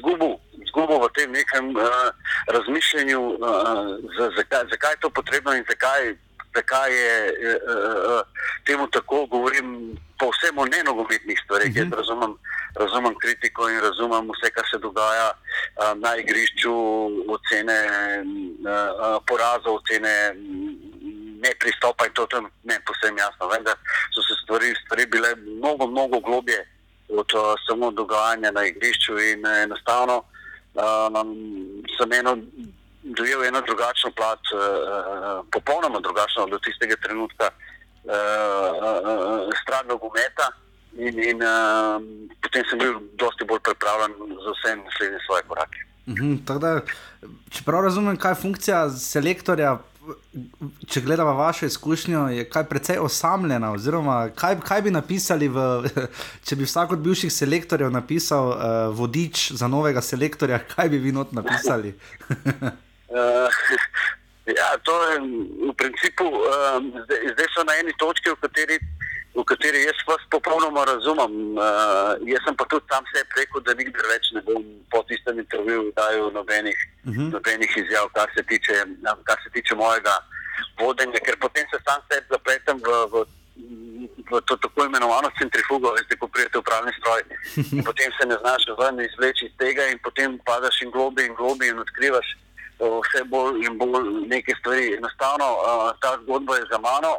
[0.00, 0.38] zgubil.
[0.72, 2.08] Zgubo v tem nekem uh,
[2.56, 6.14] razmišljanju, uh, zakaj, zakaj je to potrebno in zakaj,
[6.54, 8.20] zakaj je uh, uh,
[8.66, 9.26] temu tako.
[9.26, 11.70] Govorim povsem o nenogometnih stvareh.
[11.70, 11.78] Uh -huh.
[11.78, 11.94] Jaz mhm.
[11.94, 12.32] razumem,
[12.74, 16.74] razumem kritiko in razumem vse, kar se dogaja uh, na igrišču,
[17.34, 17.80] ocene
[18.22, 20.34] uh, porazov, ocene
[21.44, 23.48] ne pristopa in to je ne posebno jasno.
[23.48, 23.76] Vendar
[24.14, 26.60] so se stvari, stvari bile mnogo, mnogo globje
[27.08, 30.16] od uh, samo dogajanja na igrišču in enostavno
[30.74, 31.28] um,
[31.98, 32.36] sem eno.
[33.02, 40.46] Dojel je eno drugačno plat, uh, popolnoma drugačno od tistega trenutka, uh, uh, stran nogometa,
[40.96, 42.02] in, in uh,
[42.42, 44.12] potem sem bil dosti bolj pripravljen
[44.44, 45.78] za vse naslednje svoje korake.
[46.06, 46.80] Mhm, da,
[47.50, 49.76] če prav razumem, kaj je funkcija selektorja,
[50.90, 53.72] če gledamo vašo izkušnjo, je precej osamljena.
[53.72, 55.66] Oziroma, kaj, kaj bi napisali, v,
[56.46, 61.12] če bi vsak od bivših selektorjev napisal uh, vodič za novega selektorja, kaj bi vi
[61.12, 61.94] not napisali?
[63.12, 63.48] uh,
[64.58, 65.16] ja, to je
[65.70, 68.78] v principu, um, zdaj, zdaj so na eni točki, v kateri
[69.32, 71.56] v kateri jaz vas popolnoma razumem.
[71.56, 75.40] Uh, jaz sem pa tudi tam se rekel, da nikdar več ne bom po tistem
[75.40, 77.20] intervjuju dajal nobenih, uh mhm.
[77.20, 77.32] -huh.
[77.32, 78.84] nobenih izjav, kar se, tiče,
[79.24, 80.16] kar se tiče mojega
[80.80, 83.24] vodenja, ker potem se sam sebi zapletem v, v,
[84.30, 87.22] v to tako imenovano centrifugo, veste, ko prijete v pravni stroj.
[87.76, 91.34] In potem se ne znaš ven izvleči iz tega in potem padaš in globi in
[91.34, 92.36] globi in odkrivaš.
[92.82, 94.94] Vse bolj in bolj neke stvari.
[94.96, 97.12] Enostavno, uh, ta zgodba je za mano,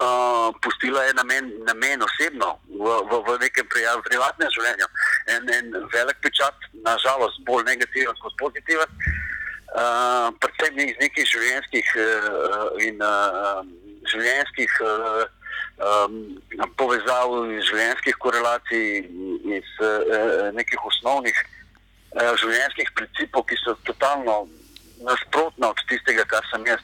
[0.00, 3.66] uh, pustila je namen, namen osebno v, v, v nekem
[4.08, 4.88] privatnem življenju.
[5.34, 6.56] En, en velik pečat,
[6.86, 8.88] nažalost, bolj negativen kot pozitiven.
[9.70, 13.60] Uh, predvsem iz nekih življenjskih uh, in uh,
[14.10, 15.20] življenjskih uh,
[15.80, 16.16] um,
[16.80, 19.04] povezav, iz življenjskih korelacij,
[19.60, 24.42] iz uh, nekih osnovnih uh, življenjskih principov, ki so totalno
[25.00, 26.82] nasprotno od tistega, kar sem jaz.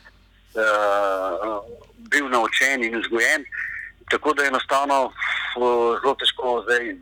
[0.57, 1.61] Uh,
[2.11, 3.45] bil naučen in vzgojen.
[4.11, 5.13] Tako da je enostavno
[6.03, 6.93] zelo težko zdaj,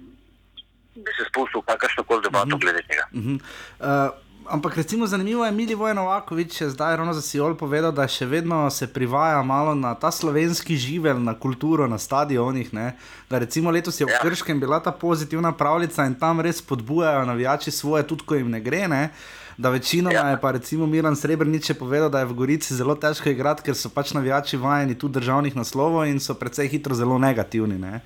[0.95, 2.57] da bi se spustil v kakršno koli debato uh mhm.
[2.57, 2.61] -huh.
[2.61, 3.05] glede tega.
[3.13, 3.41] Uh -huh.
[3.81, 8.27] uh, ampak recimo zanimivo je, Mili Vojnovakovič je zdaj ravno za Sijol povedal, da še
[8.27, 12.75] vedno se privaja malo na ta slovenski živel, na kulturo, na stadionih.
[12.75, 12.97] Ne?
[13.31, 14.19] Da recimo letos je v ja.
[14.23, 18.61] Krškem bila ta pozitivna pravljica in tam res podbujajo navijači svoje, tudi ko jim ne
[18.61, 18.89] gre.
[18.89, 19.11] Ne?
[19.57, 20.29] Da večino ja.
[20.31, 23.89] je pa recimo Milan Srebrenic povedal, da je v Gorici zelo težko igrati, ker so
[23.89, 27.79] pač navijači vajeni tudi državnih naslovov in so precej hitro zelo negativni.
[27.79, 28.01] Ne?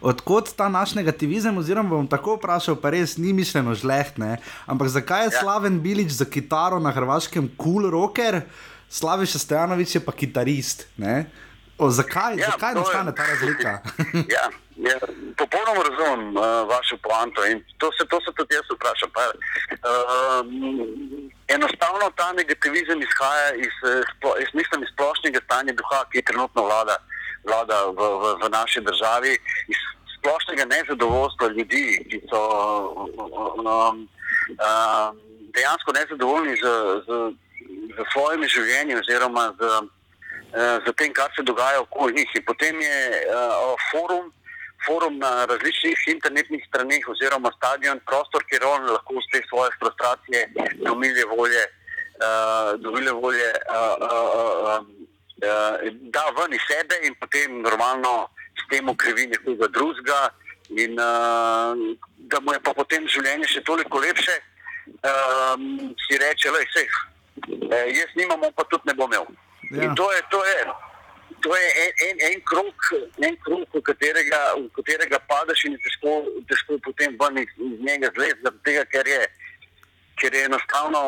[0.00, 5.26] Odkot ta naš negativizem, oziroma bom tako vprašal, pa res ni mišljeno žlehtne, ampak zakaj
[5.26, 5.40] je ja.
[5.40, 8.42] slaven Bilič za kitaro na hrvaškem cool rocker,
[8.90, 10.86] Slaviš Stojanovič je pa kitarist.
[11.78, 13.70] O, zakaj ja, zakaj nastane ta razlika?
[14.34, 14.50] ja,
[14.88, 14.96] ja,
[15.36, 19.10] popolnoma razumem uh, vašo poanto in to se, to se tudi jaz vprašam.
[19.16, 19.24] Pa,
[19.90, 20.44] uh,
[21.54, 26.96] enostavno ta negativizem izhaja iz, eh, splo, iz, iz splošnega stanja duha, ki trenutno vlada.
[27.48, 29.32] Vlada v, v, v naši državi,
[29.74, 29.80] iz
[30.16, 32.42] splošnega nezadovoljstva ljudi, ki so
[33.16, 35.16] um, um,
[35.56, 36.74] dejansko nezadovoljni z,
[37.06, 37.22] z,
[37.96, 42.36] z svojimi življenji oziroma z, uh, z tem, kar se dogaja okoli njih.
[42.36, 44.30] In potem je uh, forum.
[44.86, 50.40] Forum na različnih internetnih straneh, oziroma stadion, prostor, kjer on lahko vse svoje frustracije,
[50.86, 51.64] domilje volje,
[52.24, 54.86] uh, domilje volje uh, uh, uh,
[55.44, 60.20] uh, da ven iz sebe in potem normalno s tem ukrivi nekoga drugega,
[60.70, 61.76] in uh,
[62.16, 64.36] da mu je pa potem življenje še toliko lepše,
[65.04, 65.56] uh,
[66.06, 66.86] si reče, da vse,
[67.68, 69.26] uh, jaz nimam, pa tudi ne bom imel.
[69.70, 69.84] Ja.
[69.84, 70.64] In to je, to je,
[71.42, 72.74] to je en, en, en krug,
[73.28, 76.16] en krug v, katerega, v katerega padeš in je težko,
[76.50, 79.22] težko potem ven iz, iz njega zleti, ker je.
[80.20, 81.00] Ker je enostavno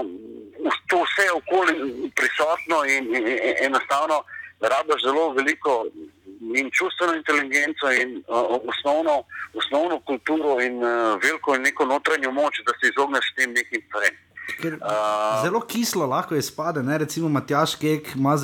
[0.88, 1.74] to vse okoli
[2.16, 4.22] prisotno in, in, in enostavno
[4.60, 5.84] rabiš zelo veliko
[6.54, 9.22] in čustveno inteligenco in uh, osnovno,
[9.54, 14.14] osnovno kulturo in uh, veliko in neko notranjo moč, da se izogneš tem nekim stvarem.
[14.62, 16.98] Uh, zelo kislo lahko je spade, ne?
[16.98, 18.36] recimo Matjaš Kek ima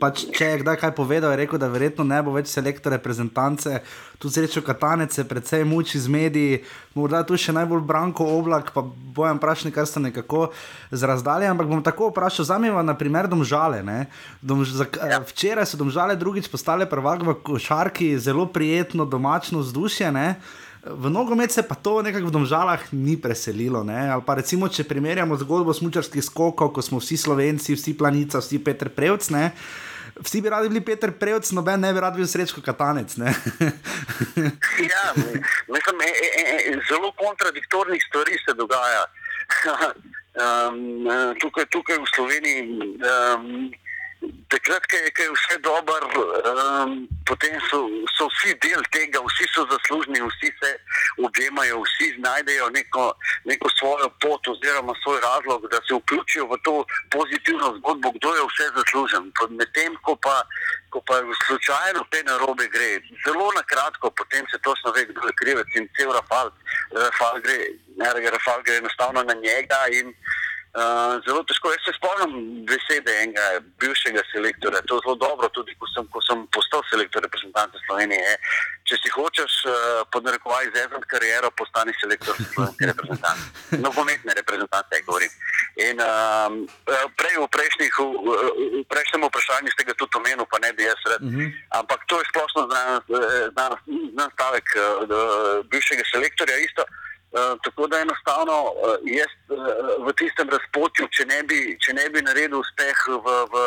[0.00, 3.82] pač, če je kdaj kaj povedal, je rekel, da verjetno ne bo več selektor reprezentance.
[4.20, 6.60] Tu srečo Katanec se predvsem muči z mediji,
[6.96, 10.48] morda tu še najbolj branko oblak, pa bojem vprašati, kar ste nekako
[10.90, 11.48] zrazdali.
[11.48, 13.84] Ampak bom tako vprašal, zamiva na primer domžale.
[14.40, 15.20] Dom, za, ja.
[15.24, 20.10] Včeraj so domžale drugič postale prvak v košarki, zelo prijetno domačno vzdušje.
[20.12, 20.40] Ne?
[20.80, 23.84] V nogomet se pa to nekako v domžalah ni preselilo.
[23.84, 24.08] Ne?
[24.08, 28.56] Ali pa recimo, če primerjamo zgodbo smočarskih skokov, ko smo vsi slovenci, vsi planica, vsi
[28.64, 29.28] Petr Prevc.
[29.28, 29.52] Ne?
[30.18, 33.16] Vsi bi radi bili Peter Prevc, noben ne bi rad bil srečko katanec.
[34.92, 35.04] ja,
[35.68, 39.04] mislim, e, e, e, zelo kontradiktornih stvari se dogaja.
[40.42, 41.08] um,
[41.40, 42.62] tukaj, tukaj v Sloveniji.
[43.06, 43.72] Um,
[44.20, 46.06] Takrat, ko je, je vse dobro,
[46.50, 50.70] um, potem so, so vsi del tega, vsi so zaslužni, vsi se
[51.24, 53.04] objemajo, vsi znajdejo neko,
[53.44, 56.74] neko svojo pot oziroma svoj razlog, da se vključijo v to
[57.16, 59.32] pozitivno zgodbo, kdo je vse zaslužen.
[59.60, 60.36] Medtem ko pa,
[60.92, 62.90] ko pa slučajno te narobe gre,
[63.24, 66.52] zelo na kratko, potem se točno ve, kdo je krivec in cel Rafal,
[66.92, 67.58] Rafal gre,
[67.96, 69.80] ne, Rafal gre enostavno na njega.
[69.98, 70.12] In,
[70.70, 71.72] Uh, zelo težko.
[71.74, 73.46] Jaz se spomnim besede enega
[73.82, 74.78] bivšega selektorja.
[74.86, 78.22] To je zelo dobro, tudi ko sem, ko sem postal selektor reprezentanta Slovenije.
[78.22, 78.36] Je.
[78.86, 79.74] Če si hočeš uh,
[80.14, 83.50] podnarekovati zezati kariero, postani selektor slovenske reprezentance.
[83.82, 85.34] Nogometne reprezentance, govorim.
[85.88, 86.54] In uh,
[87.18, 88.38] prej v, prejšnjih, v,
[88.78, 91.18] v prejšnjem vprašanju ste ga tudi omenili, pa ne bi jaz rad.
[91.18, 91.50] Uh mhm.
[91.50, 91.82] -huh.
[91.82, 92.88] Ampak to je splošno znan,
[93.58, 93.72] znan,
[94.14, 94.86] znan stavek uh,
[95.66, 96.62] bivšega selektorja.
[96.62, 97.09] Isto, Eh,
[97.64, 102.22] tako da enostavno uh, jaz uh, v tistem razpotju, če ne bi, če ne bi
[102.26, 103.64] naredil uspeh v, v,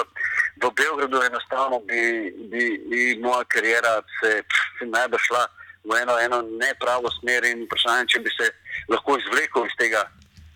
[0.63, 4.41] v Beogradu, enostavno bi, bi, bi moja karijera se,
[4.79, 5.45] se najbolj šla
[5.83, 8.51] v eno, eno nepravo smer in vprašanje, če bi se
[8.91, 10.03] lahko izvlekel iz tega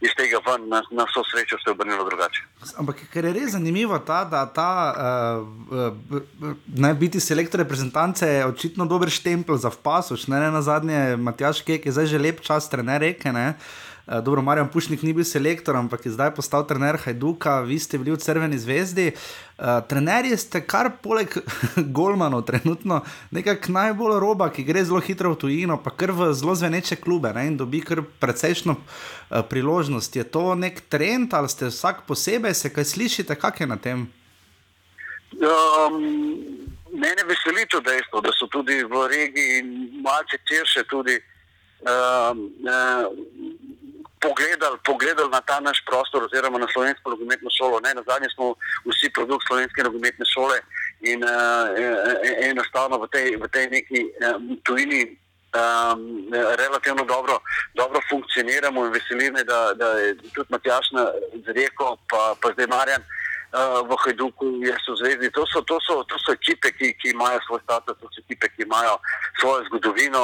[0.01, 2.43] iz tega ven, na, na vso srečo se je obrnilo drugače.
[2.77, 8.45] Ampak ker je res zanimivo, ta, da ta uh, uh, naj biti selektor reprezentance je
[8.45, 10.27] očitno dober štempel za vpasoč.
[10.27, 13.33] Ne, ne na zadnje, Matjaš Kek je zdaj že lep čas, trener reke.
[13.33, 13.55] Ne.
[14.07, 17.97] Eh, dobro, Marjan Pušnik ni bil selektor, ampak je zdaj postal trener Hajduka, vi ste
[17.99, 19.11] bili v Crveni zvezdi.
[19.57, 21.33] Uh, trenerji ste kar poleg
[21.97, 23.01] Golmanov, trenutno
[23.35, 27.33] nekako najbolj roba, ki gre zelo hitro v tujino, pa kar v zelo zveneče klube
[27.35, 30.15] ne, in dobi kar precejšno uh, priložnost.
[30.15, 34.07] Je to nek trend ali ste vsak posebej, se kaj slišite, kak je na tem?
[35.35, 35.99] Um,
[36.95, 39.63] mene veseli to dejstvo, da so tudi v regiji
[39.99, 41.19] malce širše tudi.
[41.83, 43.66] Um, uh,
[44.21, 47.79] pogledali, pogledali na ta naš prostor, oziroma na slovensko nogometno šolo.
[47.79, 50.57] Ne, na zadnje smo vsi produkt slovenske nogometne šole
[51.01, 51.29] in uh,
[52.49, 56.27] enostavno v tej, v tej neki uh, tujini Um,
[56.57, 57.39] relativno dobro,
[57.73, 61.07] dobro funkcioniramo in veseli me, da, da je tudi Matjaš na
[61.45, 63.16] Zreko, pa, pa zdaj Marjan uh,
[63.87, 65.31] v Hajduku, jaz v Zvezdi.
[65.31, 68.49] To so, to so, to so ekipe, ki, ki imajo svoj status, to so ekipe,
[68.55, 68.99] ki imajo
[69.39, 70.21] svojo zgodovino.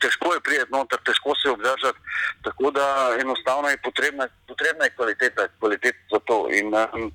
[0.00, 1.98] Težko je prijeti noter, težko se obdržati.
[2.42, 6.48] Tako da enostavno je potrebna, potrebna je kvaliteta, kvaliteta za to.
[6.48, 7.12] In, um,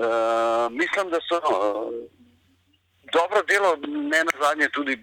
[0.00, 1.40] uh, mislim, da so.
[1.44, 2.14] Uh,
[3.14, 4.98] dobro delo, ne na zadnje, tudi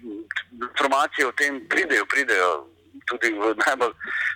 [0.60, 2.66] informacije o tem pridejo, pridejo
[3.06, 3.92] tudi v najbolj,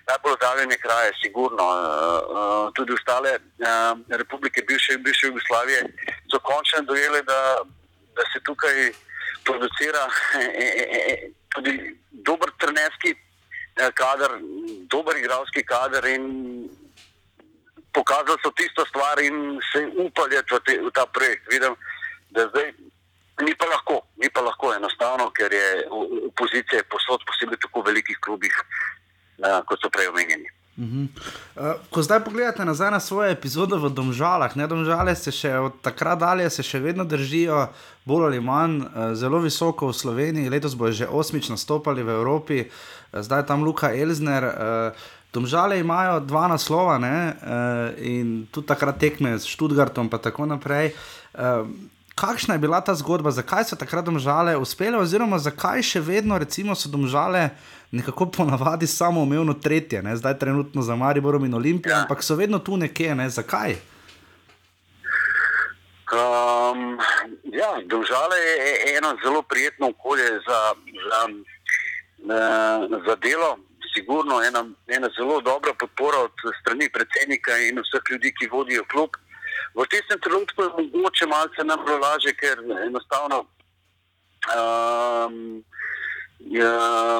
[0.08, 1.66] najbolj oddaljene kraje, sigurno.
[1.66, 5.80] Uh, tudi ostale uh, republike bivše, bivše Jugoslavije
[6.30, 7.40] so končno dojele, da,
[8.16, 8.92] da se tukaj
[9.44, 10.08] producira
[11.54, 13.14] tudi dober trenerski
[13.94, 14.30] kader,
[14.90, 16.24] dober igralski kader in
[17.92, 21.44] pokazali so tisto stvar in se upali v, v ta projekt.
[21.52, 21.76] Vidim,
[22.30, 22.72] da zdaj
[23.44, 25.66] Ni pa lahko, ni pa lahko enostavno, ker je
[26.30, 28.54] opozicija posod, posebej v tako velikih klubih,
[29.42, 30.48] uh, kot so prej omenjeni.
[30.76, 31.08] Uh -huh.
[31.56, 35.72] uh, ko zdaj pogledate nazaj na svoje epizode v Domžalah, ne Domžale se še od
[35.82, 37.68] takrat dalje, se še vedno držijo,
[38.04, 42.60] bolj ali manj, uh, zelo visoko v Sloveniji, letos bojo že osmič nastopali v Evropi,
[42.60, 44.44] uh, zdaj tam Luka Elzner.
[44.44, 44.92] Uh,
[45.32, 50.92] Domžale imajo dva naslova ne, uh, in tudi takrat tekme s Študgartom in tako naprej.
[51.34, 51.68] Uh,
[52.16, 56.72] kakšna je bila ta zgodba, zakaj so takrat domžale uspele, oziroma zakaj še vedno recimo,
[56.74, 57.50] so domžale
[57.92, 60.16] nekako ponavadi samo umevno tretje, ne?
[60.16, 62.00] zdaj trenutno za Mariborom in Olimpijo, ja.
[62.02, 63.28] ampak so vedno tu nekje, ne?
[63.28, 63.76] zakaj?
[66.16, 66.96] Um,
[67.52, 70.60] ja, domžale je eno zelo prijetno okolje za,
[71.08, 73.58] za, uh, za delo.
[73.96, 79.16] Sigurno ena, ena zelo dobra podpora od strani predsednika in vseh ljudi, ki vodijo klub.
[79.76, 83.44] V tistem trenutku je mogoče malce nam bilo lažje, ker enostavno
[84.56, 85.64] um,
[86.40, 86.70] je,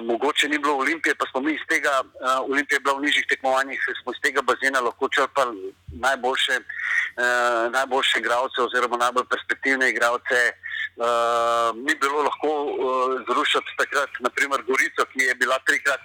[0.03, 3.27] mogoče ni bilo olimpije, pa smo mi iz tega, uh, olimpija je bila v nižjih
[3.29, 10.41] tekmovanjih, smo iz tega bazena lahko črpali najboljše, uh, najboljše igralce oziroma najbolj perspektivne igralce.
[10.97, 12.73] Uh, ni bilo lahko uh,
[13.29, 16.01] zrušiti takrat, naprimer, Gorico, ki je bila trikrat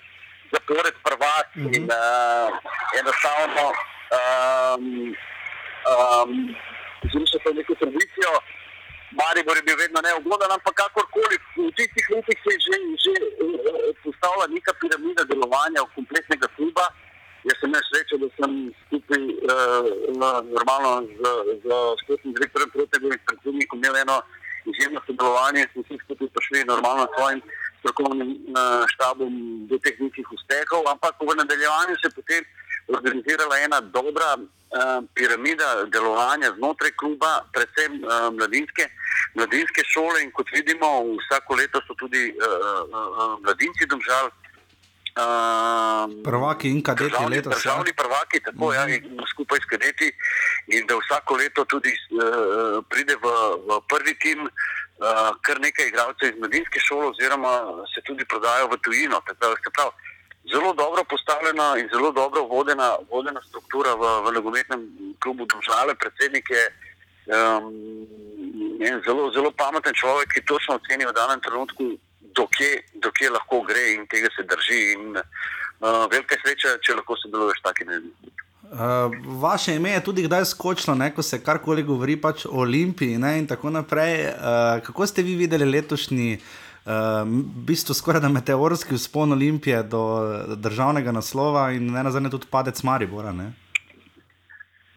[0.52, 1.76] zapored prvak mm -hmm.
[1.76, 2.52] in uh,
[3.00, 3.66] enostavno.
[4.12, 5.16] Um,
[5.94, 6.32] um,
[7.12, 8.34] zrušiti neko tradicijo.
[9.20, 13.92] Maribor je bil vedno neugoden, ampak kakorkoli, v tistih letih se je že, že uh,
[14.04, 16.86] postavila neka piramida delovanja kompletnega kluba.
[17.48, 18.52] Jaz sem imel srečo, da sem
[18.86, 19.88] skupaj uh,
[20.58, 21.22] normalno z,
[21.64, 21.68] z
[22.02, 24.18] športnim direktorjem Protegovim predsednikom imel eno
[24.72, 27.42] izjemno sodelovanje, smo vsi skupaj prišli normalno s svojim
[27.80, 29.34] strokovnim uh, štabom
[29.70, 32.46] do teh nekih uspehov, ampak v nadaljevanju se potem
[32.98, 38.90] organizirala ena dobra uh, piramida delovanja znotraj kluba, predvsem uh, mladinske,
[39.36, 40.24] mladinske šole.
[40.24, 40.92] In kot vidimo,
[41.24, 44.32] vsako leto so tudi uh, uh, mladinci domžal.
[45.12, 47.52] Uh, prvaki in kadeti državni, letos.
[47.52, 47.58] Ja.
[47.58, 48.90] Državni prvaki, tako uh -huh.
[48.92, 49.20] ja, mhm.
[49.34, 50.12] skupaj s kadeti.
[50.68, 53.28] In da vsako leto tudi uh, pride v,
[53.68, 54.50] v prvi tim uh,
[55.42, 57.54] kar nekaj igralcev iz mladinske šole, oziroma
[57.94, 59.22] se tudi prodajo v tujino.
[59.66, 59.92] Tako,
[60.50, 64.82] zelo dobro postavljena in zelo dobro vodena, vodena struktura v, v nogometnem
[65.20, 65.96] klubu Države.
[65.96, 67.66] Predsednik je um,
[69.06, 71.84] zelo, zelo pameten človek, ki točno oceni v danem trenutku,
[72.38, 74.82] dokje, dokje lahko gre in tega se drži.
[74.94, 78.12] In, uh, velika sreča, če lahko sodeluješ taki ljudi.
[78.72, 83.18] Uh, vaše ime je tudi kdaj skočilo, ne, ko se karkoli govori pač o Olimpiji
[83.18, 84.32] ne, in tako naprej.
[84.32, 89.84] Uh, kako ste vi videli letošnji uh, uh, v bistvu skoraj da meteorski vzpon Olimpije
[89.84, 90.04] do
[90.56, 93.32] državnega naslova in ne nazadnje tudi padec Maribora.
[93.32, 93.52] Ne?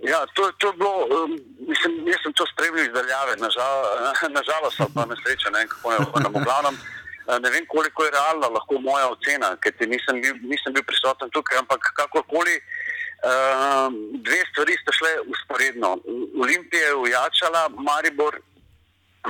[0.04, 3.36] Ja, to, to je bilo, um, mislim, jaz sem to spremljal izdaljave,
[4.30, 6.76] nažalost, na pa nesreča, ne vem, kako je v glavnem.
[7.24, 11.30] Eh, ne vem, koliko je realna lahko moja ocena, ker nisem bil, nisem bil prisoten
[11.32, 12.58] tukaj, ampak kakorkoli,
[13.24, 15.94] um, dve stvari sta šle usporedno.
[16.44, 18.36] Olimpija je ujačala, Maribor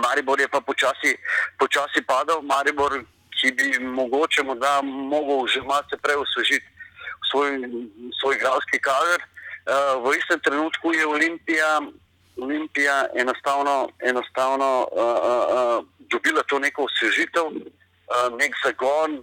[0.03, 1.17] Maribor je pa počasi,
[1.59, 3.05] počasi padal, Maribor,
[3.41, 6.67] ki bi mogoče morda mogel že malo prej osvežiti
[7.31, 7.51] svoj,
[8.21, 9.21] svoj igralski kader.
[9.65, 11.81] Uh, v istem trenutku je Olimpija,
[12.37, 19.23] Olimpija enostavno, enostavno uh, uh, dobila to neko osvežitev, uh, nek zagon,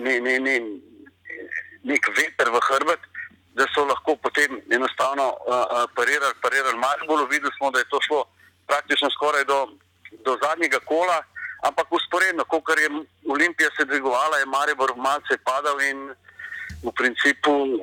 [0.00, 0.56] ne, ne, ne,
[1.84, 3.00] nek veter v hrbet.
[3.54, 7.28] Da so lahko potem enostavno uh, parirali, parirali Mariboru.
[7.30, 8.26] Videli smo, da je to šlo
[8.66, 9.68] praktično skoraj do,
[10.24, 11.22] do zadnjega kola,
[11.62, 12.88] ampak usporedno, kot je
[13.28, 15.98] Olimpija se dvigovala, je Maribor malce padal in
[16.82, 17.80] v principu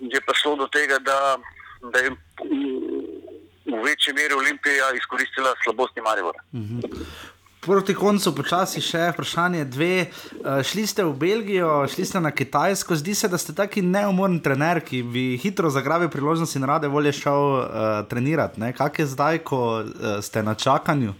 [0.00, 1.36] je prišlo do tega, da,
[1.92, 2.10] da je
[3.64, 6.40] v večji meri Olimpija izkoristila slabosti Maribora.
[6.52, 6.80] Mhm.
[7.66, 10.06] Proti koncu počasi še vprašanje dve.
[10.06, 14.42] Uh, šli ste v Belgijo, šli ste na Kitajsko, zdi se, da ste taki neumorni
[14.44, 17.66] trener, ki bi hitro zagrabil priložnost in rade volje šel uh,
[18.10, 18.60] trenirati.
[18.76, 21.14] Kaj je zdaj, ko uh, ste na čakanju?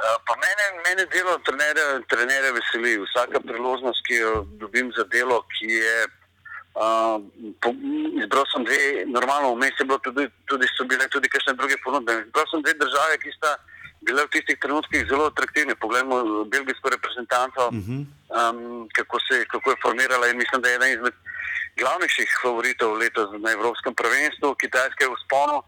[0.00, 2.96] Pa mene, mene delo trenere, trenere veseli.
[3.04, 5.96] Vsaka priložnost, ki jo dobim za delo, ki je.
[6.70, 7.18] Uh,
[7.60, 7.72] po,
[8.16, 12.14] izbral sem dve, normalno, vmes je bilo tudi, tudi, so bile tudi kakšne druge ponudbe.
[12.24, 13.56] Izbral sem dve države, ki sta
[14.00, 15.74] bile v tistih trenutkih zelo atraktivne.
[15.74, 18.00] Poglejmo belgijsko reprezentanco, uh -huh.
[18.38, 21.14] um, kako, se, kako je formirala in mislim, da je ena izmed
[21.80, 25.62] glavnejših favoritov letos na Evropskem prvenstvu, Kitajska je v sponu.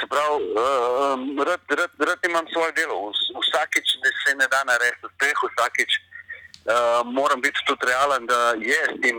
[0.00, 3.12] Se pravi, uh, rad, rad, rad imam svoje delo.
[3.42, 3.86] Vsakič
[4.26, 6.02] se ne da narediti uspeh, vsakič uh,
[7.18, 9.16] moram biti tudi realen, da je s tem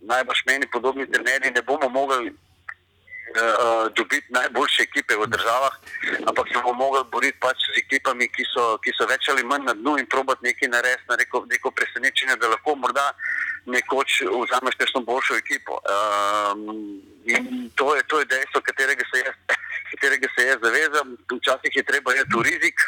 [0.00, 2.34] najbrž meni podobni trenerji ne bomo mogli
[3.34, 5.74] uh, dobiti najboljše ekipe v državah,
[6.26, 9.64] ampak se bomo mogli boriti pač z ekipami, ki so, ki so več ali manj
[9.68, 13.12] na dnu in probati nekaj narediti, na neko, neko presenečenje, da lahko morda
[13.66, 15.78] nekoč vzameš kakšno boljšo ekipo.
[15.86, 19.36] Um, in to je, to je dejstvo, katerega se jaz,
[19.94, 21.16] katerega se jaz zavezam.
[21.30, 22.86] Včasih je treba iti v rizik,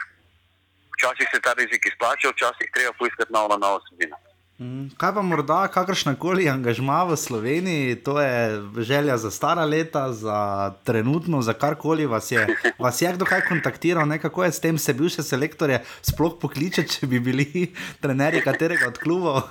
[0.99, 4.17] včasih se ta rizik izplača, včasih treba poiskati novo, novo sredino.
[4.59, 10.13] Mm, kaj pa morda kakršna koli angažma v Sloveniji, to je želja za stara leta,
[10.13, 12.47] za trenutno, za karkoli vas je,
[12.79, 14.19] vas je kdo kaj kontaktiral, ne?
[14.19, 18.99] kako je s tem, se bivše selektorje sploh pokliče, če bi bili trenerji katerega od
[18.99, 19.43] klubov?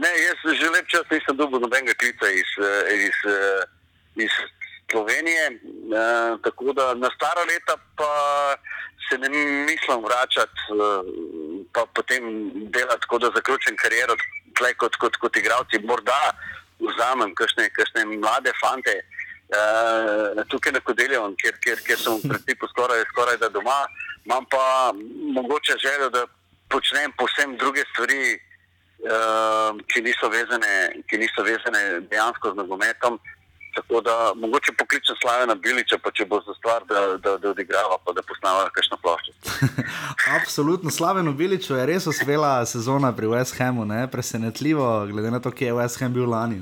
[0.00, 2.56] Ne, jaz že lep čas nisem dobil nobenega klica iz,
[2.96, 3.18] iz,
[4.16, 4.32] iz
[4.92, 5.56] Slovenije, e,
[6.44, 8.12] tako da na stara leta pa
[9.08, 9.28] se ne
[9.68, 10.60] mislim vračati
[11.72, 12.22] pa potem
[12.74, 14.14] delati tako, da zaključim kariero
[14.78, 15.80] kot, kot, kot igralci.
[15.84, 16.20] Morda
[16.78, 22.68] vzamem kakšne, kakšne mlade fante uh, tukaj na Kodelju, kjer, kjer, kjer sem v principu
[22.72, 23.80] skoraj, skoraj da doma.
[24.24, 24.92] Imam pa
[25.38, 26.26] mogoče željo, da
[26.70, 28.38] počnem posebno druge stvari,
[29.08, 30.74] uh, ki, niso vezane,
[31.08, 33.18] ki niso vezane dejansko z nogometom.
[33.74, 37.96] Tako da mogoče pokličem Slavena Biliča, pa če bo za stvar, da, da, da odigrava,
[38.04, 39.32] pa da posnava kakšno ploščo.
[40.38, 44.04] Absolutno, Slavenu Biliču je res uspela sezona pri West Hamu, ne?
[44.12, 46.60] presenetljivo, glede na to, kje je West Ham bil lani.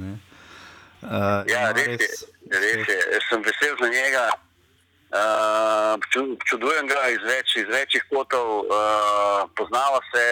[1.00, 3.00] Uh, ja, res, res, je, res je.
[3.16, 4.24] Jaz sem vesel za njega.
[5.10, 10.26] Uh, čudujem ga iz, več, iz večjih kotov, uh, poznava se.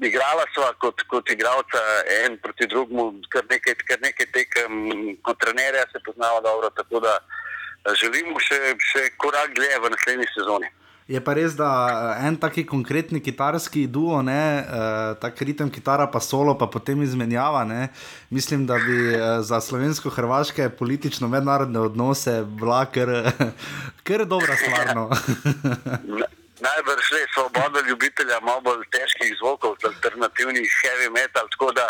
[0.00, 1.80] Igrala sva kot, kot igralca,
[2.24, 4.78] en proti drugemu, kar nekaj, kar nekaj tekem,
[5.26, 6.70] kot trenerja se poznava dobro.
[6.72, 10.72] Tako da eh, želimo še, še korak dlje v naslednji sezoni.
[11.10, 16.06] Je pa res, da eh, en taki konkretni kitarski duo, ne, uh, ta ritem kitara,
[16.08, 17.66] pa solo, pa potem izmenjava.
[17.68, 17.88] Ne,
[18.30, 23.10] mislim, da bi uh, za slovensko-hrvaške politično-mednarodne odnose bila kar,
[24.08, 24.94] kar dobra stvar.
[26.60, 31.46] Najbrž le svoboda ljubitelja malo težkih zvokov, alternativnih heavy metal.
[31.54, 31.86] Tako da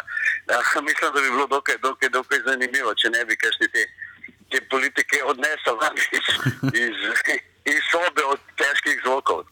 [0.51, 3.87] ja, mislim, da bi bilo dokaj, dokaj, dokaj zanimivo, če ne bi kašli te,
[4.51, 5.77] te politike odnesel
[6.18, 6.27] iz,
[6.85, 6.99] iz,
[7.64, 9.45] iz sobe od težkih zvokov.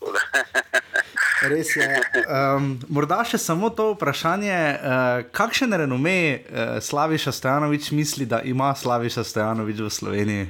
[1.51, 1.89] Res je.
[2.27, 8.75] Um, morda še samo to vprašanje, uh, kakšen renome uh, Slaviša Stojanovič misli, da ima
[8.75, 10.47] Slaviša Stojanovič v Sloveniji?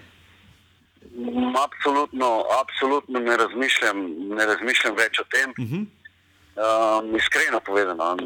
[1.66, 3.96] Absolutno, absolutno ne, razmišljam,
[4.36, 5.50] ne razmišljam več o tem.
[5.50, 5.86] Uh -huh.
[6.64, 8.16] um, iskreno povedano,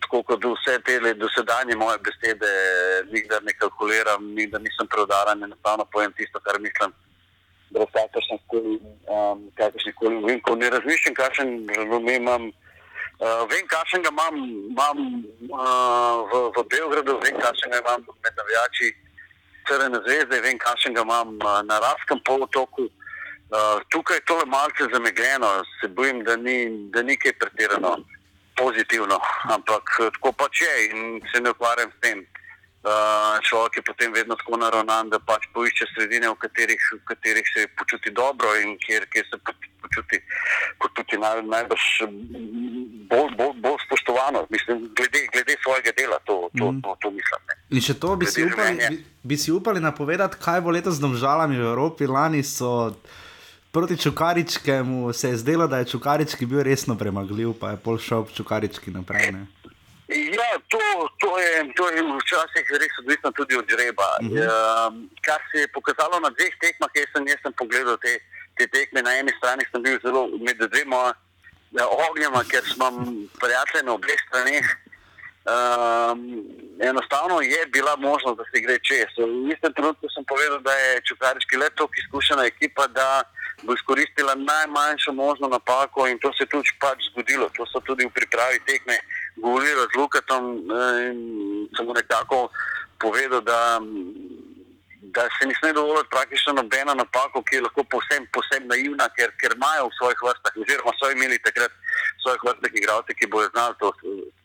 [0.00, 2.50] tako kot vse te dosedanje moje besede,
[3.12, 6.92] nikdar ne kalkuliram, nikdar nisem preudaren, enostavno povem tisto, kar mislim.
[7.70, 8.40] Brez kakršnih
[9.96, 12.42] koli um, uvinkov, ne razmišljam, kakšen razum imam.
[13.18, 14.34] Uh, vem, kakšen ga imam,
[14.72, 14.98] imam
[15.50, 19.07] uh, v, v Beogradu, vem, kakšen ga imam med navijači.
[19.68, 21.36] Crvene zvezde, vem, kakšen ga imam
[21.68, 22.88] na Ravskem polotoku.
[23.92, 25.50] Tukaj je tole malce zamegljeno,
[25.80, 26.58] se bojim, da ni,
[26.92, 27.96] da ni kaj pretirano
[28.56, 29.20] pozitivno,
[29.54, 32.26] ampak tako pač je in se ne ukvarjam s tem.
[33.48, 37.66] Človek je potem vedno tako naravnan, da pač poišče sredine, v katerih, v katerih se
[37.78, 39.38] počuti dobro in kjer, kjer se
[39.82, 40.20] počuti,
[40.82, 41.86] počuti naj, najbrž
[43.10, 46.82] bolj, bolj, bolj spoštovano, mislim, glede, glede svojega dela, to, to, mm.
[46.82, 47.40] to, to, to mislim.
[47.48, 47.54] Ne.
[47.76, 51.04] In še to bi si, upali, bi, bi si upali napovedati, kaj bo letos z
[51.04, 52.06] državami v Evropi.
[52.06, 52.94] Lani so
[53.72, 58.26] proti Čukaričkemu se je zdelo, da je Čukarički bil resno premagljiv, pa je pol šel
[58.34, 59.32] Čukarički naprej.
[59.32, 59.46] Ne.
[60.08, 60.80] Ja, to,
[61.20, 64.08] to, je, to je včasih res odvisno tudi od žreba.
[64.22, 64.40] Uh -huh.
[64.40, 68.18] uh, kar se je pokazalo na dveh tekmah, jaz sem, jaz sem pogledal te,
[68.56, 69.02] te tekme.
[69.02, 71.12] Na eni strani sem bil zelo med dvema
[71.70, 72.86] ja, ognjema, ker smo
[73.40, 74.66] prijatelji na obeh straneh.
[75.48, 76.44] Um,
[76.80, 79.10] enostavno je bila možnost, da se gre čez.
[79.16, 83.22] V istem trenutku sem povedal, da je Čukariški le tako izkušena ekipa, da
[83.62, 87.48] bo izkoristila najmanjšo možno napako in to se je tudi pač zgodilo.
[87.56, 88.96] To so tudi v pripravi tekme
[89.36, 91.18] govorili z Lukatom eh, in
[91.76, 92.48] sem mu nekako
[92.98, 93.80] povedal, da,
[95.14, 99.32] da se ne sme dovoliti praktično nobena napako, ki je lahko posebno poseb naivna, ker,
[99.40, 103.48] ker imajo v svojih vrstah, oziroma so imeli takrat v svojih vrstah igralce, ki bodo
[103.54, 103.92] znali to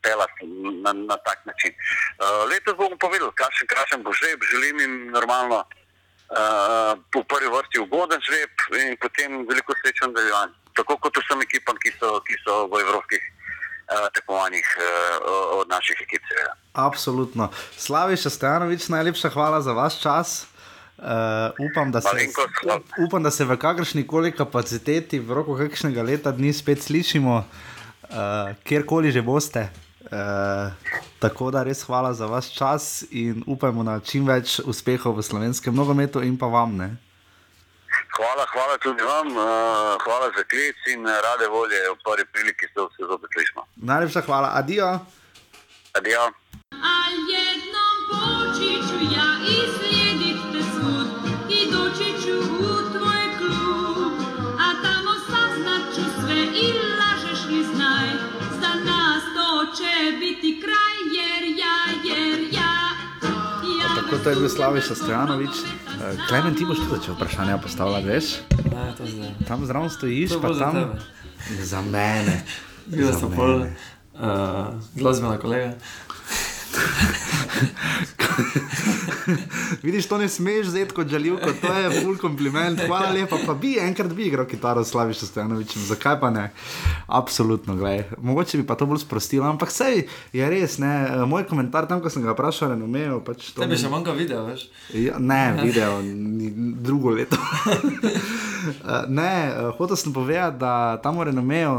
[0.04, 0.48] pelati
[0.84, 1.72] na, na tak način.
[1.74, 7.84] Uh, letos bomo povedali, kakšen, kakšen bo žreb, želim jim normalno uh, v prvi vrsti
[7.84, 10.54] ugoden žreb in potem veliko sreče v nadaljevanju.
[10.74, 16.00] Tako kot vsem ekipam, ki so, ki so v evropskih uh, tekmovanjih uh, od naših
[16.06, 16.24] ekip.
[16.30, 16.56] Seveda.
[16.72, 17.52] Absolutno.
[17.78, 20.53] Slavi Šestjanovič, najlepša hvala za vaš čas.
[20.98, 22.08] Uh, upam, da se,
[23.06, 28.54] upam, da se v kakršni koli kapaciteti v roku kakšnega leta dni spet slišimo, uh,
[28.64, 29.68] kjerkoli že boste.
[30.04, 30.70] Uh,
[31.18, 35.74] tako da res hvala za vaš čas in upajmo na čim več uspehov v slovenskem
[35.74, 36.76] nogometu in pa vam.
[36.78, 36.88] Ne?
[38.14, 42.86] Hvala, hvala tudi vam, uh, hvala za klic in rade volje v prvi priliki, da
[42.94, 43.66] se zopet slišimo.
[43.82, 45.00] Najlepša hvala, adijo.
[45.98, 46.30] Adijo.
[64.14, 65.50] Tako to je bil Slaviš Stojanovič.
[66.28, 68.24] Klemen, ti boš tudi začel vprašanja postavljati, veš?
[68.70, 69.30] Ne, to zdaj.
[69.48, 70.74] Tam zraven stojiš, To pa za tam.
[70.74, 70.94] tebe.
[71.62, 72.44] Za mene.
[72.86, 73.66] Bila Za sem pol uh,
[74.94, 75.74] glasbena kolega.
[79.82, 82.80] Vidiš, to ne smeš zdeti kot žaljivko, to je full kompliment.
[82.86, 86.50] Hvala lepa, pa bi enkrat bi igral kitaro s Slavišem Stojanovičem, zakaj pa ne?
[87.06, 88.04] Absolutno, gledaj.
[88.18, 91.24] Mogoče bi pa to bolj sprostilo, ampak sej je res, ne.
[91.26, 93.62] Moj komentar tam, ko sem ga vprašal, renomejo, pač to.
[93.62, 94.68] Tebi še manjka video, veš?
[94.94, 96.00] Ja, ne, video,
[96.82, 97.38] drugo leto.
[98.64, 101.72] Eh, ne, eh, hotel sem povedati, da tam v renomeju,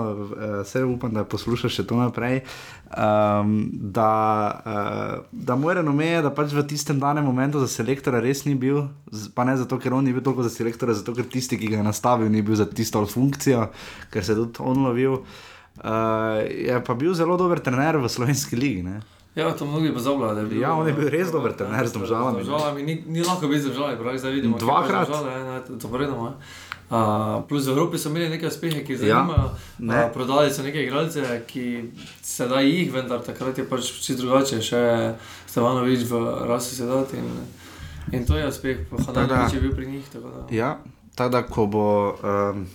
[0.62, 2.44] vse upam, da poslušaš še to naprej.
[2.86, 8.46] Um, da, uh, da renome je, da pač v tistem danem momentu za selektora res
[8.46, 8.86] ni bil,
[9.34, 11.82] pa ne zato, ker on ni bil toliko za selektora, zato ker tisti, ki ga
[11.82, 13.72] je nastavil, ni bil za tisto funkcijo,
[14.14, 15.18] ker se je tudi on lovil.
[15.82, 18.86] Uh, je pa bil zelo dober trener v slovenski ligi.
[18.86, 19.02] Ne?
[19.36, 20.62] Ja, to mnogi pozabljajo, je bil.
[20.62, 22.46] Ja, on je bil res dober trener z Domžalami.
[22.46, 24.62] Z Domžalami ni, ni lahko biti z Domžalami, pravi, zdaj vidimo.
[24.62, 25.10] Dvakrat.
[25.82, 26.38] To povedamo.
[26.86, 26.98] Uh,
[27.50, 29.50] plus v Evropi so imeli nekaj uspehe, ki Ja, zanimajo.
[29.80, 30.06] ne.
[30.06, 31.64] uh, prodali so nekaj igralce, ki
[32.22, 34.62] sedaj jih, vendar takrat je pač čisto drugače.
[34.62, 34.82] Še
[35.48, 36.14] Stevanovič v
[36.46, 37.30] rasi sedati in,
[38.12, 38.78] in to je uspeh.
[38.92, 40.06] Hananovič je bil pri njih.
[40.08, 40.46] tako Da.
[40.52, 40.70] Ja,
[41.16, 41.88] tako da ko bo.
[42.22, 42.68] Um,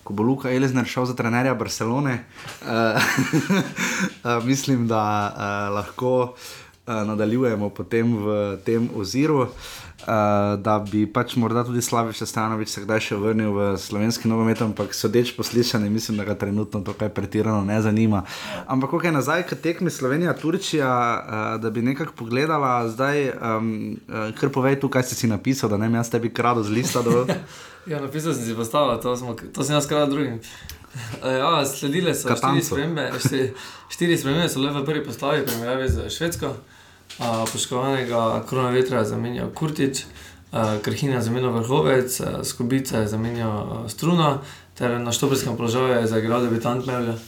[0.00, 2.24] Ko bo Luka Elizner šel za trenerja Barcelone,
[2.62, 2.96] uh,
[4.48, 6.32] mislim, da uh, lahko uh,
[7.04, 8.26] nadaljujemo potem v
[8.64, 9.48] tem oziru, uh,
[10.06, 14.94] da bi pač morda tudi Slaviš Stanovič se kdaj še vrnil v slovenski nogomet, ampak
[14.94, 18.22] sodeč po slišanju, mislim, da ga trenutno to kaj pretirano ne zanima.
[18.66, 24.30] Ampak, ko je nazaj, k tekmi Slovenija-Turčija, uh, da bi nekako pogledala, zdaj, um, uh,
[24.38, 27.02] kar povej tu, kaj si si napisal, da ne bi jaz tebi kradel z lista
[27.02, 27.26] dol.
[27.88, 30.42] Ja, napisal sem si postavil, to, smo, to sem jaz skrat drugim.
[31.24, 32.66] Ja, sledile so štiri Katancu.
[32.66, 33.46] spremembe, štiri,
[33.88, 36.52] štiri spremembe so le v prvi postavi, primerjavi z Švedsko.
[37.18, 40.04] A, Poškovanega krona vetra je zamenjal Kurtič,
[40.52, 44.38] a, Krhina je zamenjal Vrhovec, a, Skubica je zamenjal Struna,
[44.78, 47.18] ter na štoperskem položaju je zaigral debitant Mevlja.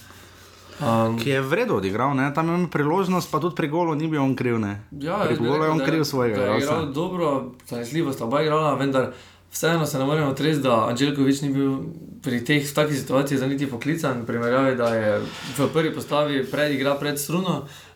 [0.81, 2.31] Um, Ki je vredno odigral, ne?
[2.35, 4.57] tam je imel priložnost, pa tudi pri golu ni bil on kriv.
[4.59, 4.81] Ne?
[4.91, 6.37] Ja, pri golu je on kriv svojega.
[6.37, 6.65] Igralca.
[6.65, 9.13] igral dobro, zanesljivo sta oba igrala, vendar
[9.53, 11.77] vseeno se ne moremo tresti, da Anželkovič ni bil
[12.23, 14.25] pri teh takih situacijah za niti poklican.
[14.27, 15.21] Primerjavi, da je
[15.59, 17.90] v prvi postavi pred igra pred struno, uh,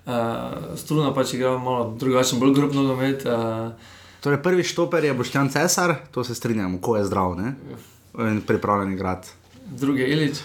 [0.76, 3.24] struna pač igra malo drugačen, bolj grob nogomet.
[3.24, 3.72] Uh,
[4.24, 7.54] Torej, prvi štoper je Boštjan Cesar, to se strinjamo, ko je zdrav ne?
[8.18, 9.28] in pripravljen igrati.
[9.66, 10.38] drugi je Ilič.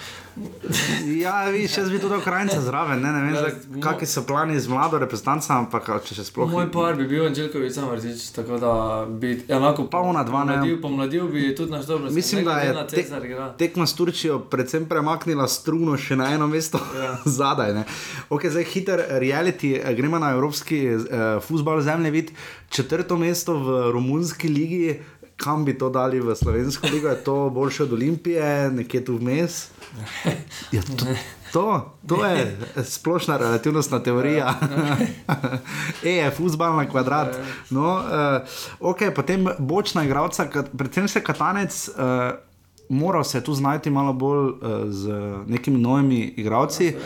[1.15, 4.67] Ja, vidiš, jaz bi tudi ukrajinca zraven, ne, ne vem, Ja, kakšni so plani z
[4.67, 8.71] mlado reprezentanco, ampak če še sploh Moj par bi bil Anželkovič sam vrtič, tako da
[9.07, 10.53] bi enako Pa ona dva, ne.
[10.53, 12.11] pomladil, pomladil bi tudi naš dobro.
[12.11, 13.49] Mislim, da je na te- Cezar igra.
[13.53, 17.17] tekma s Turčijo predvsem premaknila struno še na eno mesto Ja.
[17.39, 17.73] zadaj.
[17.73, 17.83] Ne.
[18.29, 21.03] Ok, zdaj hiter reality, eh, gremo na evropski uh,
[21.41, 22.31] futbol zemljevid,
[22.69, 24.99] četrto mesto v romunski ligi.
[25.39, 29.69] Kam bi to dali v slovensko ligo, je to boljše od Olimpije, nekje tu vmes?
[30.71, 31.05] Ja, to,
[31.51, 34.53] to, to je splošna relativnostna teorija.
[36.03, 37.39] e, je futbal na kvadrat.
[37.69, 40.45] No, uh, ok, potem bočna igralca,
[40.77, 41.89] predvsem se katanec.
[41.89, 41.95] Uh,
[42.89, 44.55] Moral se je tu znajti malo bolj uh,
[44.89, 45.13] z
[45.47, 47.03] nekimi novimi igralci, uh,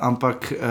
[0.00, 0.66] ampak uh,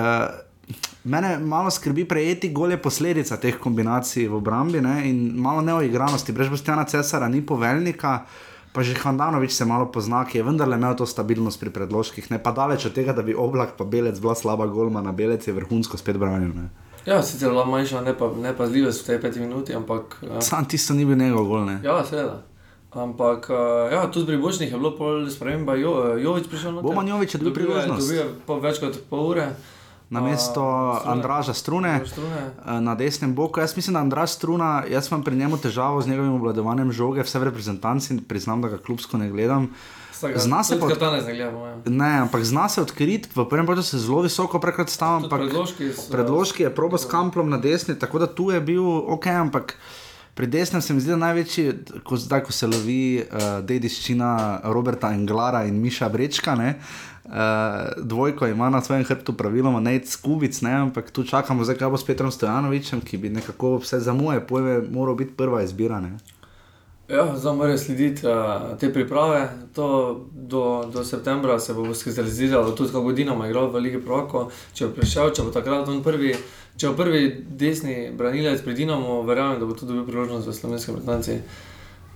[1.03, 6.31] mene malo skrbi prejeti gole posledica teh kombinacij v obrambi ne, in malo neoigranosti.
[6.31, 8.25] Brez Bostjana Cesara ni poveljnika,
[8.73, 12.41] Pa že Handanovič se malo pozna, ki je vendarle imel to stabilnost pri predložkih, ne
[12.41, 15.53] pa daleč od tega, da bi oblak pa belec bila slaba golma, na belec je
[15.53, 16.49] vrhunsko spet branil.
[16.57, 16.73] Ne.
[17.05, 20.17] Ja, sicer bila manjša nepa, nepazljivost v tej peti minuti, ampak.
[20.25, 21.85] Ja, Sam tisto ni bil njegov gol, ne.
[21.85, 22.41] ja seveda.
[22.93, 26.89] Ampak uh, ja, tudi pri Bočnih je bilo pol sprememba, jo, Jovič prišel na to.
[26.89, 28.05] Boman Jović je dobil priložnost.
[28.05, 29.47] Dobil je več kot pol ure.
[30.13, 30.61] Na mesto
[30.93, 31.11] Strune.
[31.11, 32.41] Andraža Strune, Strune.
[32.59, 33.59] eh, na desnem boku.
[33.59, 37.39] Jaz mislim, da Andraž Struna, jaz imam pri njemu težavo z njegovim obvladovanjem žoge, vse
[37.39, 39.69] v reprezentanci, priznam, da ga klubsko ne gledam.
[40.35, 40.93] Zna se pa- pa.
[40.93, 41.75] Katanec ne gledamo, ja.
[41.85, 46.11] Ne, ampak zna se odkriti, v prvem času se zelo visoko prekrat ampak predložki so-
[46.11, 49.75] predložki je proba s kamplom na desni, tako da tu je bil ok, ampak
[50.33, 55.65] pri desnem se mi zdi, največji, ko, zdaj ko se lovi uh, dediščina Roberta Englara
[55.65, 56.79] in Miša Brečka, ne,
[57.33, 57.39] uh,
[57.97, 61.97] dvojko ima na svojem hrbtu praviloma Nec Skubic, ne, ampak tu čakamo zdaj, kaj bo
[61.97, 65.99] s Petrom Stojanovičem, ki bi nekako vse za moje pojme moral biti prva izbira.
[65.99, 66.17] Ne.
[67.07, 69.49] Ja, zdaj morajo slediti uh, te priprave.
[69.75, 74.49] To do, do septembra se bo skristaliziralo, tudi kako Dinamo igral v Ligi Proko.
[74.73, 76.35] Če bo prišel, če bo takrat on prvi,
[76.77, 80.91] če bo prvi desni branilec pri Dinamo, verjamem, da bo tudi dobil priložnost v slovenski
[80.91, 81.39] reprezentanci.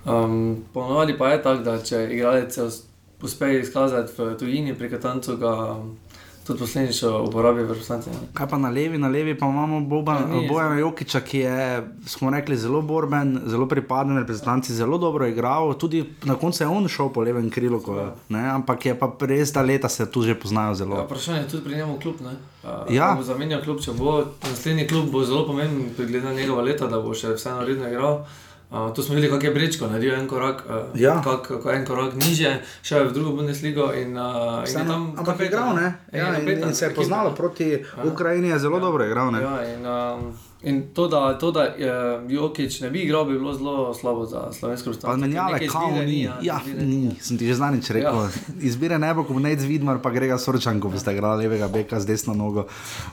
[0.07, 2.83] Um, Ponovadi pa je tako, da če igralec se us-
[3.21, 5.97] uspe izkazati v tujini, pri Katancu ga um,
[6.43, 8.09] tudi posledično uporabi v reprezentanci.
[8.33, 11.57] Kaj pa na levi, na levi pa imamo Boba, Ja, Bojana Jokiča, ki je,
[12.05, 15.73] smo rekli, zelo borben, zelo pripaden, reprezentanci zelo dobro igral.
[15.73, 17.97] Tudi na koncu je on šel po levem krilu, ko,
[18.29, 21.03] ne, ampak je pa res, da leta se tu že poznajo Ja, zelo.
[21.03, 22.15] vprašanje je tudi pri njemu klub.
[22.21, 22.35] ne.
[22.63, 22.85] Ja.
[22.89, 23.13] ja.
[23.15, 26.99] Bo zamenjal klub, če bo naslednji klub, bo zelo pomemben, glede na njegova leta, da
[26.99, 28.23] bo še vseeno redno igral.
[28.67, 31.21] Uh, tu smo videli, kako je Brečko naredil en korak, uh, Ja.
[31.23, 32.51] kak, kako en korak niže,
[32.81, 35.13] šel je v drugo Bundesligo in, uh, in je Vseeno, tam.
[35.17, 35.93] ampak je igral, ne?
[36.11, 39.31] Ja, in, in se je poznalo proti Ukrajini, je zelo dobro igral.
[39.31, 39.41] Ne?
[39.41, 40.33] Ja, in, um,
[40.63, 41.93] in to, da, to, da je
[42.29, 45.17] Jokič ne bi igral, bi bilo zelo slabo za slovensko Pa reprezentanco.
[45.17, 46.21] menjave, Neke kao ni.
[46.21, 48.15] ja, Ja, izbire ni, sem ti že znanič rekel.
[48.15, 48.29] Ja.
[48.61, 51.99] Izbire ne bo, ko bo Nec Vidmar, pa grega Sorčan, ko boste igrali levega beka
[51.99, 52.65] z desno nogo.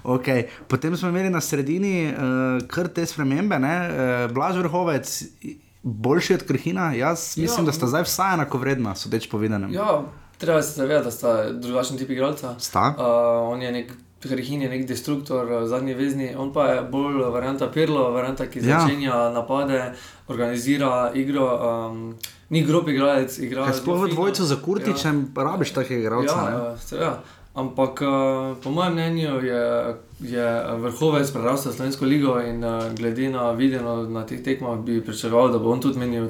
[0.04, 0.46] Okay.
[0.68, 2.18] Potem smo imeli na sredini uh,
[2.66, 3.76] kar te spremembe, ne?
[4.24, 5.22] uh, Blaž Vrhovec,
[5.82, 6.92] boljši od Krhina.
[6.92, 9.72] Jaz mislim, Ja, da sta zdaj vsaj enako vredna, sodeč povedanem.
[9.72, 10.02] Ja,
[10.38, 12.54] treba se zavedati, da sta drugačen tip igralca.
[12.58, 12.88] Sta?
[12.90, 13.04] Uh,
[13.48, 13.92] on je nek.
[14.28, 18.60] Hrihin je nek destruktor, uh, zadnji vezni, on pa je bolj varianta Pirlo, varianta, ki
[18.62, 18.80] Ja.
[18.80, 19.92] začenja napade,
[20.28, 21.48] organizira igro.
[21.90, 22.14] Um,
[22.50, 23.72] ni grob igralec, igra.
[23.72, 25.42] Sploh v dvojcu za Kurtičem ja.
[25.44, 26.36] rabiš takega igralca.
[26.36, 26.50] ne?
[26.50, 27.22] Ja, ja, ja.
[27.54, 28.00] Ampak
[28.62, 30.46] po mojem mnenju je, je
[30.76, 32.64] vrhovec prerastel Slovensko ligo in
[32.96, 36.28] glede na videno na teh tekmah bi pričakoval, da bo on tudi menil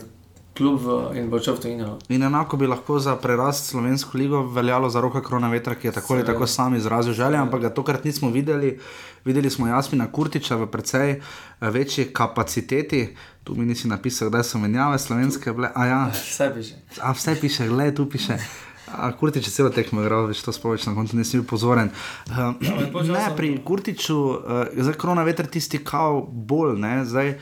[0.54, 1.86] klub v, in bo v tujino.
[1.86, 1.98] no.
[2.08, 5.92] In enako bi lahko za prerast slovensko ligo veljalo za roka Krona Vetra, ki je
[5.92, 6.32] tako ali Seveda.
[6.32, 8.78] tako sam izrazil želje, ampak ga tokrat nismo videli.
[9.24, 11.20] Videli smo Jasmina Kurtiča v precej eh,
[11.70, 13.16] večji kapaciteti.
[13.44, 15.70] Tu mi nisi napisal, da so menjave slovenske bile.
[15.74, 16.74] A ja, Vse piše.
[17.00, 18.38] a vse piše, gledaj, tu piše.
[18.98, 21.90] A Kurtič je celo tekmo igral, več to spoveč, na koncu nisi bil pozoren.
[22.30, 22.54] Uh,
[23.02, 27.34] ne, pri Kurtiču, uh, zdaj korona veter tisti kao bolj, ne, zdaj.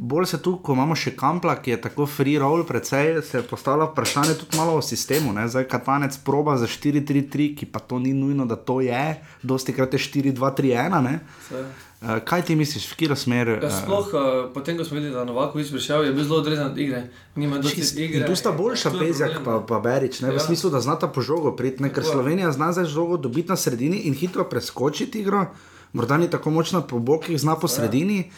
[0.00, 3.88] Bolj se tu, ko imamo še kampla, ki je tako free roll, precej se postavlja
[3.90, 5.32] vprašanje tudi malo o sistemu.
[5.34, 5.48] Ne?
[5.48, 9.92] Zdaj katanec proba za 4-3-3, ki pa to ni nujno, da to je, dosti krat
[9.92, 11.02] je 4-2-3-1.
[11.02, 11.18] ne.
[11.42, 11.64] Vse.
[11.98, 13.48] Uh, kaj ti misliš, v katero smer?
[13.58, 14.20] Ja, sploh uh,
[14.54, 17.00] potem, ko smo videli, da Novakovič prišel, je bil zelo odrezan od igre.
[17.34, 18.22] Nima dosti igre.
[18.22, 20.44] Tu sta boljša Bezjak pa, pa Berič, ne, v Ja.
[20.46, 22.12] smislu, da znata po žogo priti, ne, ker Tako.
[22.12, 25.50] Slovenija zna zdaj žogo dobiti na sredini in hitro preskočiti igro,
[25.90, 28.30] morda ni tako močna po bokih, zna po sredini.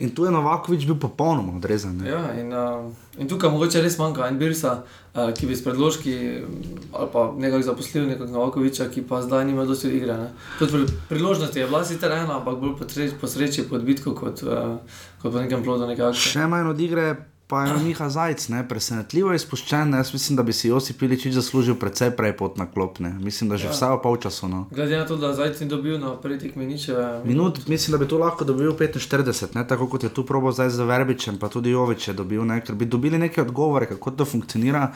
[0.00, 1.96] In tu je Novakovič bil popolnoma odrezan.
[1.96, 2.08] ne.
[2.08, 2.88] Ja, in, uh,
[3.20, 4.82] in tukaj mogoče res manjka en Birsa,
[5.14, 9.44] uh, ki bi s predložki mm, ali pa nekako zaposlil nekoga Novakoviča, ki pa zdaj
[9.44, 10.16] nima dosti igre.
[10.58, 14.40] Pri priložnosti je bila sicer ena, ampak bolj po sreči, po sreči pod bitko kot,
[14.42, 14.80] uh,
[15.20, 16.32] kot po nekem plodu neke akcije.
[16.32, 17.10] Še manj od igre
[17.50, 19.90] pa je Miha Zajc, ne, presenetljivo izpuščen.
[19.92, 23.10] Jaz mislim, da bi si Josip Iličič zaslužil precej prej pot na klopne.
[23.20, 23.72] Mislim, da že Ja.
[23.72, 24.46] vsaj v polčasu.
[24.46, 24.60] No.
[24.70, 26.88] Glede na to, da Zajc ni dobil na prvi tekmi nič.
[26.88, 26.94] eh,
[27.24, 29.66] Minut, mislim, da bi to lahko dobil 45, ne?
[29.66, 32.60] tako kot je tu probo zdaj z Verbičem, pa tudi Jovič je dobil, ne?
[32.60, 34.92] ker bi dobili neke odgovore, kako to funkcionira.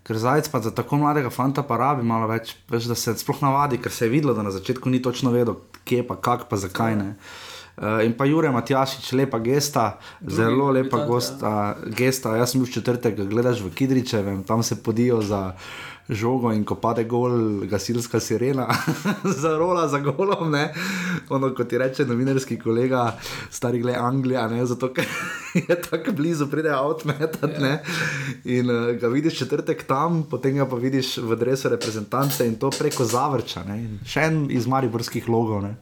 [0.00, 3.42] Ker zajec pa za tako mladega fanta pa rabi malo več, več, da se sploh
[3.42, 6.56] navadi, ker se je videlo, da na začetku ni točno vedel, kje pa, kak pa,
[6.56, 7.16] zakaj ne.
[7.78, 11.52] Uh, in pa Jurek Matjašič, lepa gesta, Drugi zelo lepa debitant, gosta,
[11.94, 12.34] gesta.
[12.34, 15.54] Jaz sem bil v četrtek, gledaš v Kidričevem, tam se podijo za
[16.08, 18.66] žogo in ko pade gol, gasilska sirena,
[19.42, 20.50] zarola za golom.
[20.50, 20.72] Ne?
[21.28, 23.12] Ono, kot ti reče novinarski kolega,
[23.50, 24.66] stari gled Anglija, ne?
[24.66, 25.06] zato ker
[25.68, 27.60] je tako blizu, pride avtometat.
[27.60, 27.78] Ja.
[28.44, 32.70] In uh, ga vidiš četrtek tam, potem ga pa vidiš v dresu reprezentance in to
[32.70, 33.62] preko zavrča.
[33.68, 33.78] Ne?
[33.84, 35.62] In Še en iz mariborskih logov.
[35.62, 35.76] Ne?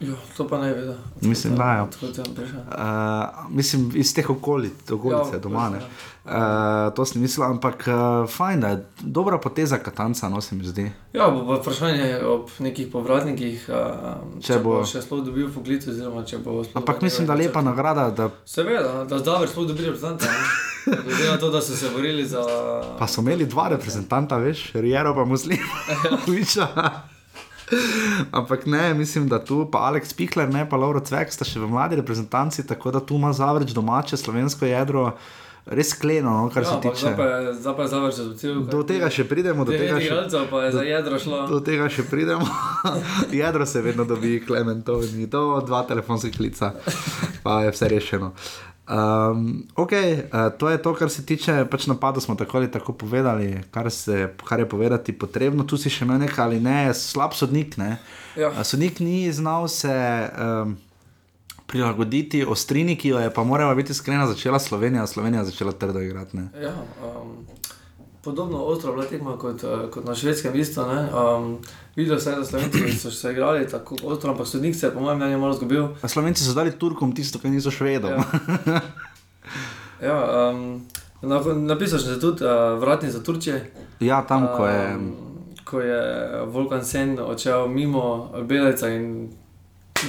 [0.00, 0.94] Jo, to pa ne vedo.
[1.20, 1.82] Mislim, da ja.
[1.84, 5.70] Uh, mislim, iz teh okolic, okolice, ja, doma.
[5.74, 6.88] Ja.
[6.88, 10.64] Uh, to sem mislil, ampak uh, fajn, da je dobra poteza Katanca, no se mi
[10.64, 10.92] zdi.
[11.12, 15.88] Ja, bo vprašanje ob nekih povratnikih, uh, če, če bo še sploh dobil poklic.
[16.74, 18.10] Ampak mislim, da je lepa nagrada.
[18.10, 18.28] Da...
[18.44, 20.28] Seveda, da zdaj sploh dobil reprezentanta.
[20.86, 22.44] Glede na to, da so se borili za.
[22.98, 25.58] Pa so imeli dva reprezentanta, veš, Rijero pa Muslim.
[28.30, 31.70] Ampak ne, mislim, da tu pa Aleks Pihler, ne pa Lauro Cvek, sta še v
[31.70, 35.10] mladi reprezentanci, tako da tu ima zavreč domače slovensko jedro.
[35.66, 37.10] Res kleno, no, kar ja, se tiče.
[37.58, 38.60] Zdaj pa je zavrč za cel.
[38.70, 42.46] Do tega še pridemo, do tega še, do, do tega še pridemo.
[43.40, 46.70] jedro se vedno dobi, Klementov, ni to dva telefonska klica,
[47.42, 48.30] pa je vse rešeno.
[48.86, 52.20] Um, ok, uh, to je to, kar se tiče pač napada.
[52.20, 55.64] Smo tako ali tako povedali, kar, se, kar je povedati potrebno.
[55.64, 57.74] Tu si še nekaj ali ne, slab sodnik.
[58.36, 58.64] Ja.
[58.64, 60.76] Sodnik ni znal se um,
[61.66, 66.38] prilagoditi ostrini, ki jo je pa morala biti skrena začela Slovenija, Slovenija začela trdo igrati.
[66.62, 67.42] Ja, um,
[68.22, 70.86] podobno ostro bila tekma kot, uh, kot na švedskem isto.
[70.86, 71.58] Um,
[71.96, 75.18] Videla sem, da Slovenci so se igrali tako ostro, ampak sodnik se je, po mojem
[75.18, 75.86] mnenju, malo zgubil.
[76.02, 78.10] A Slovenci so dali Turkom tisto, kar niso švedom.
[78.10, 78.80] Ja.
[80.08, 80.82] ja, um,
[81.66, 83.72] napisal sem tudi uh, vratni za Turčije.
[84.00, 84.96] Ja, tam, ko je.
[84.96, 85.14] Um,
[85.64, 86.02] ko je
[86.46, 89.32] Volkan Sen odšel mimo Beleca in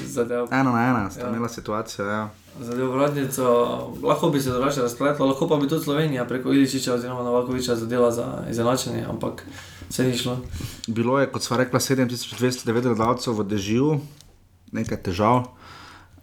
[0.05, 0.47] zadev.
[0.51, 1.29] Eno na ena, sta ja.
[1.29, 2.05] imela situacijo.
[2.05, 2.29] Ja.
[2.59, 3.47] Zadev vratnico,
[4.03, 8.11] lahko bi se drugače razpletlo, lahko pa bi tudi Slovenija preko Iličiča oziroma Novakoviča zadela
[8.11, 9.45] za izenačenje, ampak
[9.89, 10.38] se ni šlo.
[10.88, 13.99] Bilo je, kot sva rekla, 7209 gledalcev v dežju,
[14.71, 15.45] nekaj težav.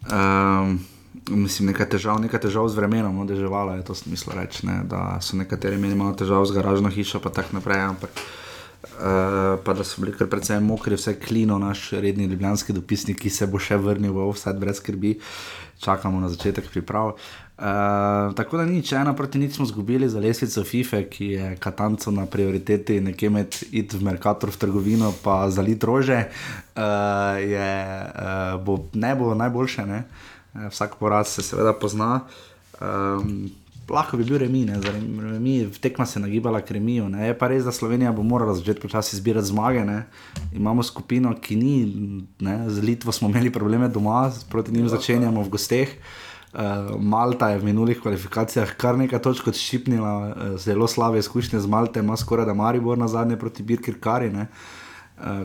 [0.05, 0.79] Um,
[1.31, 5.19] mislim, nekaj težav, nekaj težav z vremenom, no, deževalo je to smislo reči, ne, da
[5.25, 7.85] so nekateri imeli malo težav z garažno hišo, pa tako naprej.
[7.91, 8.25] Ampak,
[8.85, 13.49] Uh, da so bili kar precej mokri, vse klino, naš redni ljubljanski dopisnik, ki se
[13.51, 15.15] bo še vrnil v offset, brez skrbi,
[15.83, 17.17] čakamo na začetek priprav.
[17.17, 17.44] Uh,
[18.35, 22.27] tako da nič, ena proti nič smo izgubili za lesvico FIFA, ki je katanco na
[22.27, 26.25] prioriteti, nekje med id v Merkator v trgovino, pa za lit rože,
[26.75, 27.75] uh, je,
[28.11, 30.05] uh, bo, ne bo najboljše, ne?
[30.71, 32.21] vsak poraz se seveda pozna.
[32.81, 33.51] Um,
[33.91, 34.79] lahko bi bil remi, ne,
[35.33, 37.09] remi tekma se nagibala k remiju.
[37.09, 37.27] Ne.
[37.27, 39.83] Je pa res, da Slovenija bo morala začeti počasi zbirati zmage.
[39.85, 40.05] Ne.
[40.55, 41.75] Imamo skupino, ki ni,
[42.39, 45.91] ne, z Litvo smo imeli probleme doma, proti njim začenjamo v gosteh.
[45.91, 46.34] Uh,
[47.01, 52.01] Malta je v minulih kvalifikacijah kar nekaj točk odščipnila, uh, zelo slabe izkušnje z Malte,
[52.01, 54.31] ima skoraj da Maribor na zadnje proti Birkir Kari.
[54.35, 54.47] Uh,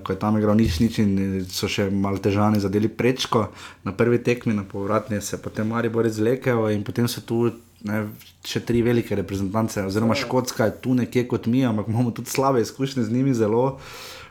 [0.04, 1.12] ko je tam igral nič, nič in
[1.46, 3.52] so še malo težani zadeli prečko
[3.86, 7.52] na prvi tekmi, na povratni se potem Maribor izlekel in potem so tu
[7.86, 8.08] ne,
[8.46, 10.24] še tri velike reprezentance, oziroma ja.
[10.26, 13.78] Škotska je tu nekje kot mi, ampak imamo tudi slabe izkušnje z njimi zelo.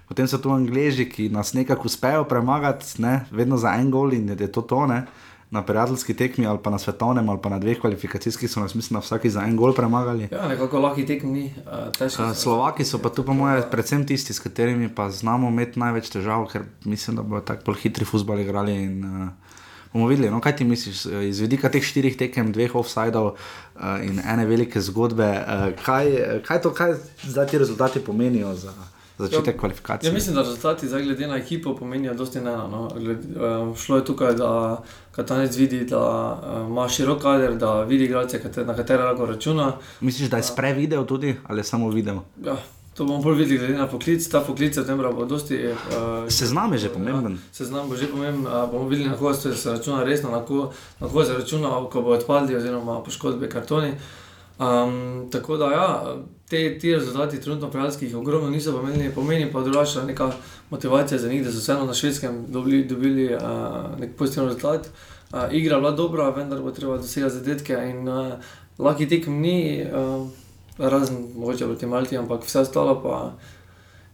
[0.08, 4.28] Potem so tu Angliji, ki nas nekako uspejo premagati, ne, vedno za en gol in
[4.32, 5.04] je to tone.
[5.50, 9.00] Na prijateljski tekmi ali pa na svetovnem ali pa na dveh kvalifikacijskih so nas, mislim,
[9.00, 10.28] vsaki za en gol premagali.
[10.30, 11.54] Ja, nekako lahki tekmi,
[11.98, 12.34] težko.
[12.34, 16.44] Slovaki so pa tu, po mojem, predvsem tisti, s katerimi pa znamo imeti največ težav,
[16.52, 18.76] ker mislim, da bodo tako hitri futbali igrali.
[18.76, 19.56] In, uh,
[19.92, 24.20] bomo videli, no, kaj ti misliš iz vidika teh štirih tekem, dveh offsajdov uh, in
[24.20, 25.32] ene velike zgodbe.
[25.32, 26.12] Uh, kaj,
[26.44, 26.94] kaj to, kaj
[27.24, 28.74] zdaj ti rezultati pomenijo za
[29.18, 30.10] začetek ja, kvalifikacije?
[30.10, 32.68] Ja, mislim, da rezultati zdaj glede na ekipo pomenijo dosti ena.
[32.68, 32.86] No.
[32.86, 36.00] Uh, šlo je tukaj, da Katanec vidi, da
[36.62, 39.72] uh, ima širok kader, da vidi igralce, na katere lahko računa.
[40.00, 42.22] Misliš, da je sprej video tudi ali samo video?
[42.44, 42.56] Ja.
[42.98, 44.28] To bomo bolj videli, glede na poklic.
[44.28, 45.58] Ta poklic je temra, bo dosti.
[45.70, 47.32] Uh, seznam je že pomemben.
[47.32, 48.42] Ja, seznam bo že pomemben.
[48.46, 50.42] Uh, bomo videli, na koga se računa resno, na
[51.08, 53.92] koga se računa, ko bo odpadli oziroma poškodbe kartoni.
[54.58, 56.16] Um, tako da, ja,
[56.50, 60.30] te, te rezultati, trenutno prijateljski, jih ogromno niso pomenili, pomeni pa drugačna neka
[60.70, 63.40] motivacija za njih, da so vseeno na švedskem dobili, dobili uh,
[64.00, 64.88] nek pozitiven rezultat.
[65.32, 68.32] Uh, igra je bila dobra, vendar bo treba dosegati zadetke in uh,
[68.78, 69.86] lahki tekem ni.
[69.92, 70.28] Uh,
[70.78, 73.32] razen mogoče proti Malti, ampak vse ostalo pa.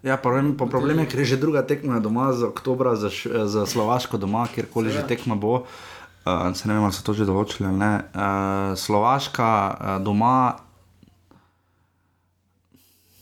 [0.02, 3.10] Ja, problem, problem je, ker je že druga tekma doma za oktober, za,
[3.46, 5.64] za Slovaško doma, kjerkoli že tekma bo.
[6.24, 7.94] Uh, se ne vem, ali so to že določili ali ne.
[8.12, 10.63] Uh, Slovaška uh, doma.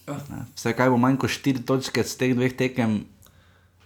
[0.09, 0.18] Ja.
[0.57, 3.03] Vse, kaj bo manj kot 4 točke z teh dveh tekem,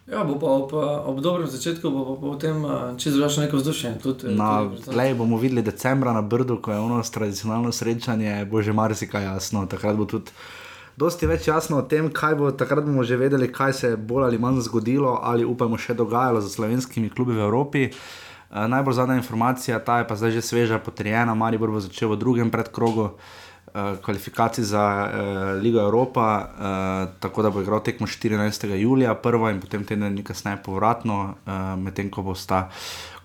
[0.07, 0.71] Ja, bo pa ob,
[1.11, 2.62] ob dobrem začetku, bo pa potem
[2.95, 3.99] čez drugačno neko vzdušje.
[4.95, 9.67] Lej bomo videli decembra na Brdu, ko je ono tradicionalno srečanje, bo že marsikaj jasno.
[9.67, 10.31] Takrat bo tudi
[10.95, 14.31] dosti več jasno o tem, kaj bo, takrat bomo že vedeli, kaj se je bolj
[14.31, 17.91] ali manj zgodilo ali upamo še dogajalo za slovenskimi klubi v Evropi.
[18.55, 22.55] Najbolj zadnja informacija, ta je pa zdaj že sveža, potrjena, Maribor bo začel v drugem
[22.55, 23.11] predkrogu.
[23.11, 23.46] uh,
[24.03, 28.74] kvalifikacij za uh, Ligo Evropa, uh, tako da bo igral tekmo 14.
[28.74, 32.68] julija, prvo in potem teden dni kasneje povratno, uh, medtem ko bosta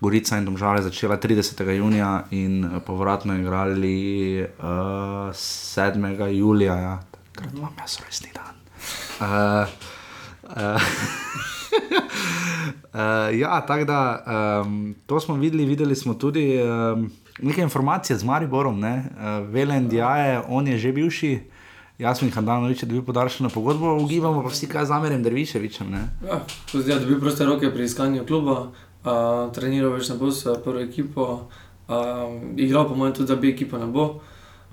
[0.02, 1.70] Gorica in Domžale začela 30.
[1.72, 4.66] junija in uh, povratno igrali uh,
[5.34, 6.28] 7.
[6.28, 8.56] julija, ja, takrat imam jaz rojstni dan.
[9.22, 9.68] Uh,
[10.58, 10.82] uh,
[12.94, 14.24] uh, ja, tako da
[14.66, 19.04] um, to smo videli, videli smo tudi um, nekaj informacij z Mariborom, ne?
[19.12, 21.40] uh, Velen Djaje, on je že bivši.
[22.00, 25.94] Jasmin Handanovič je dobil podaljšano pogodbo, ugibamo pa vsi kaj zamerjem Derviševičem.
[26.28, 28.72] Ja, tudi ja, dobil proste roke pri iskanju kluba,
[29.06, 31.46] uh, treniral več ne bo s prvo ekipo,
[31.88, 31.96] uh,
[32.58, 34.20] igral pa moj tudi, da bi ekipa ne bo.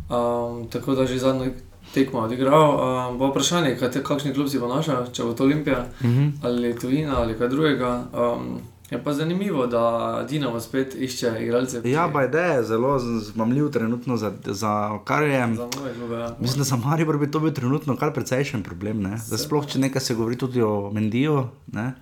[0.08, 1.52] Um, tako da že zadnjo
[1.94, 2.64] tekmo odigral.
[3.10, 6.18] Um, bo vprašanje, kakšni klub si bo našel, če bo to Olimpija uh Mhm.
[6.18, 6.32] -huh.
[6.42, 8.04] ali Tuvina ali kaj drugega.
[8.12, 11.80] Um, je pa zanimivo, da Dinamo spet išče igralce.
[11.84, 15.54] Ja, pa ideja je zelo zmamljiv trenutno za, za kar je.
[15.54, 16.14] Za nove klube.
[16.14, 16.36] Ja.
[16.40, 19.02] Mislim, da za Maribor bi to bil trenutno kar precejšen problem.
[19.02, 19.18] Ne?
[19.30, 21.92] Da sploh, če nekaj se govori tudi o Mendiju, ne?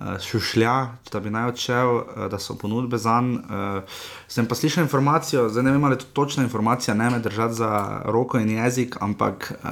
[0.00, 3.34] Uh, šušlja, da bi naj odšel, uh, da so ponudbe za njim.
[3.34, 3.82] Uh,
[4.30, 7.54] sem pa slišal informacijo, zdaj ne vem, ali je to točna informacija, ne me držati
[7.54, 7.70] za
[8.04, 9.70] roko in jezik, ampak uh,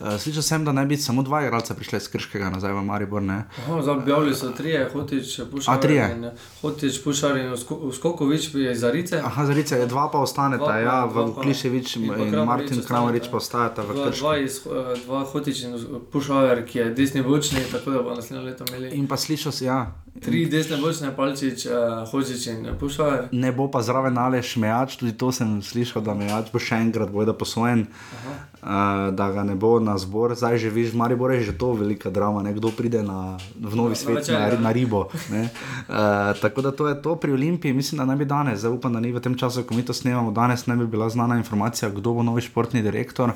[0.00, 3.22] uh, slišal sem, da naj bi samo dva igralca prišli iz Krškega nazaj v Maribor.
[3.68, 5.74] Objavili so trije, Hotič, Pušar.
[5.74, 6.10] A, trije?
[6.16, 9.20] In, Hotič, Pušar in Usko- Skokovič iz Arice.
[9.24, 12.82] Aha, zarice, je dva pa ostaneta, Dva ja, dva v Kliševič in in Martin.
[12.84, 14.20] Kramarič pa ostajata v Krškem.
[14.20, 15.72] dva, iz, eh, dva Hotič in
[16.12, 19.64] Pušar, ki je desni bočni, tako da bo naslednjo leto imeli In pa slišal si,
[19.64, 23.28] ja, tri desne bočne, Palčič, uh, Hočič in Pušar.
[23.32, 27.10] ne bo pa zraven Aleš Mejač, tudi to sem slišal, da Mejač bo še enkrat
[27.14, 30.34] bojda posvojen, uh, da ga ne bo na zbor.
[30.34, 33.94] Zdaj že viš, v Mariboru je že to velika drama, nekdo pride na, v novi
[33.94, 34.58] Na svet večer, na, ja.
[34.58, 35.08] na ribo.
[35.32, 35.48] ne.
[35.86, 38.92] Uh, tako da to je to pri Olimpiji, mislim, da naj bi danes, zdaj upam,
[38.92, 41.90] da ni v tem času, ko mi to snemamo, danes ne bi bila znana informacija,
[41.90, 43.32] kdo bo novi športni direktor.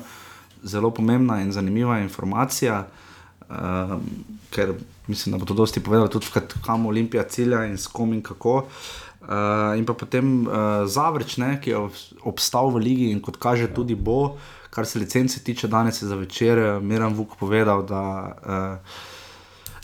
[0.65, 2.87] Zelo pomembna in zanimiva informacija.
[3.45, 4.01] Um,
[4.49, 4.73] ker
[5.05, 6.25] mislim, da bo to dosti povedal, tudi
[6.65, 8.65] kam Olimpija cilja in s kom in kako.
[8.65, 9.04] Uh,
[9.77, 13.67] in pa potem uh, Zavrč, ne, ki je obs- obstal v ligi in kot kaže
[13.73, 14.37] tudi bo,
[14.69, 18.01] kar se licence tiče, danes je za večer eh, Miran Vuk povedal, da,
[18.45, 18.77] uh,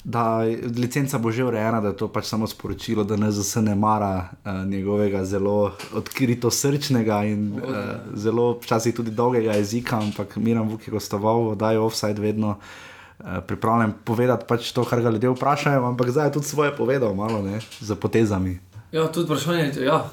[0.03, 0.43] da
[0.77, 4.65] licenca bo že urejena, da je to pač samo sporočilo, da NZS ne mara uh,
[4.67, 7.73] njegovega zelo odkrito srčnega in uh,
[8.13, 12.57] zelo včasih tudi dolgega jezika, ampak Miran Vuk je gostoval, da je offside vedno.
[13.21, 17.13] Uh, pripravljen povedati pač to, kar ga ljudje vprašajo, ampak zdaj je tudi svoje povedal,
[17.15, 18.57] malo ne, z potezami.
[18.91, 20.09] Ja, tudi vprašanje, ja,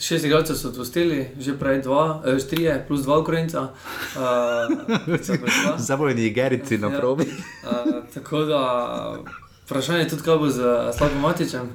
[0.00, 3.62] šest igralcev so odpustili, že prej dva, eh, štirje, plus dva Ukrajinca.
[3.62, 3.70] Uh,
[5.78, 6.98] Zdaj bojo nigerici na Ja.
[6.98, 7.22] probi.
[7.22, 7.70] Uh,
[8.10, 8.60] tako da
[9.64, 10.58] vprašanje je tudi, kaj bo z
[10.92, 11.70] Slavkom Matičem,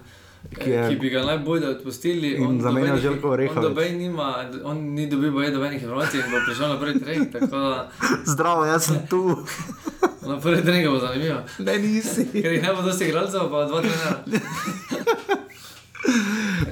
[0.49, 2.27] Ki ki, je- ki bi ga najbolje odpustili.
[2.29, 3.77] In On zamenjal nobenih- Željko Orehovič.
[4.09, 4.25] On,
[4.65, 7.31] on ni dobil baje nobenih informacij in bo prišel na prvi trening.
[7.31, 7.89] Tako da
[8.25, 9.37] Zdravo, jaz sem tu.
[10.27, 11.39] na prvi trening bo zanimivo.
[11.59, 12.27] Ne, nisi.
[12.33, 14.17] Ker jih ne bo dosti igralcev, pa dva trenera.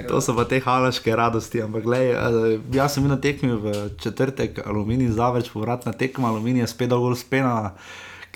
[0.08, 1.62] To so pa te halaške radosti.
[1.62, 6.66] Ampak, glej, eh, jaz sem bil na tekmi v četrtek, aluminij zavrč, povratna tekma, aluminij
[6.66, 7.74] je spet dolgo spena.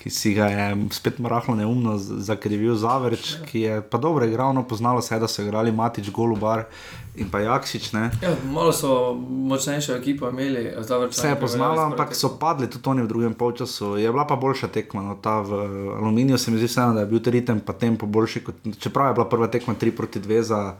[0.05, 4.61] Ki si ga je spet rahlo neumno zakrivil Zavrč, ki je pa dobro igral, no
[4.61, 6.67] poznalo se je, da so igrali Matič, Golubar
[7.15, 7.89] in pa Jaksič.
[7.93, 8.11] Ne.
[8.21, 13.01] Ja, malo so močnejšo ekipo imeli, zdaj Vse je poznalo, ampak so padli tudi oni
[13.01, 13.97] v drugem polčasu.
[13.97, 15.01] Je bila pa boljša tekma.
[15.01, 15.65] No, ta v
[15.97, 18.43] Aluminiju se mi zdi, vseeno, da je bil ritem pa tempo boljši.
[18.45, 20.75] Kot, čeprav je bila prva tekma 3 proti 2 za,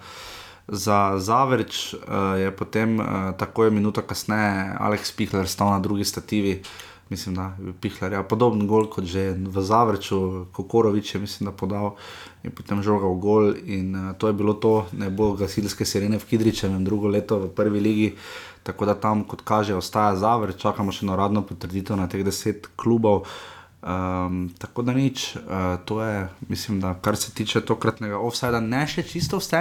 [0.67, 6.61] za Zavrč, uh, je potem uh, takoj minuto kasneje Aleks Pihler stal na drugi stativi.
[7.09, 11.45] Mislim, da je bil Pihler ja, podoben gol kot že v Zavrču, Kokorovič je mislim,
[11.45, 11.93] da podal
[12.43, 13.53] in potem žogal gol.
[13.65, 17.51] In uh, to je bilo to, ne bo gasilske sirene v Kidričevem drugo leto v
[17.53, 18.09] prvi ligi.
[18.65, 22.65] Tako da tam, kot kaže, ostaja Zavrč, čakamo še na uradno potrditev na teh deset
[22.75, 23.29] klubov.
[23.85, 25.41] Um, tako da nič, uh,
[25.85, 29.59] to je, mislim, da kar se tiče tokratnega offsajda, ne še čisto vse.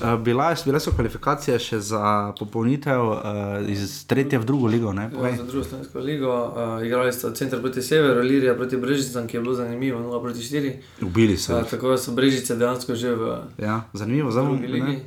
[0.00, 3.20] Uh, bila, bile so kvalifikacije še za popolnitev uh,
[3.68, 4.94] iz tretje v drugo ligo.
[4.96, 9.26] Ne, Ja, za drugo slovensko ligo, uh, igrali so center proti severu, Lirija proti Brežicam,
[9.28, 10.72] ki je bilo zanimivo, 0 proti 4.
[11.04, 11.58] Ubili so.
[11.58, 15.02] Uh, tako so Brežice dejansko že v Ja, zanimivo, zelo ligi.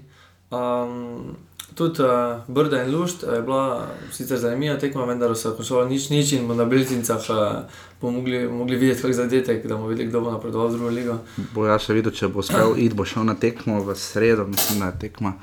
[0.53, 1.33] Um,
[1.75, 6.09] tudi uh, Brda in Lušt uh, je bila sicer zanimiva tekma, vendar so končali nič,
[6.09, 10.09] nič in bo na Belcincah uh, bomo mogli, mogli videti, kak zadetek, da bomo videli,
[10.09, 11.17] kdo bo napredoval v drugo ligo.
[11.55, 14.83] Bo ja še videl, če bo uspel iti, bo šel na tekmo v sredo, mislim,
[14.83, 15.37] da je tekma.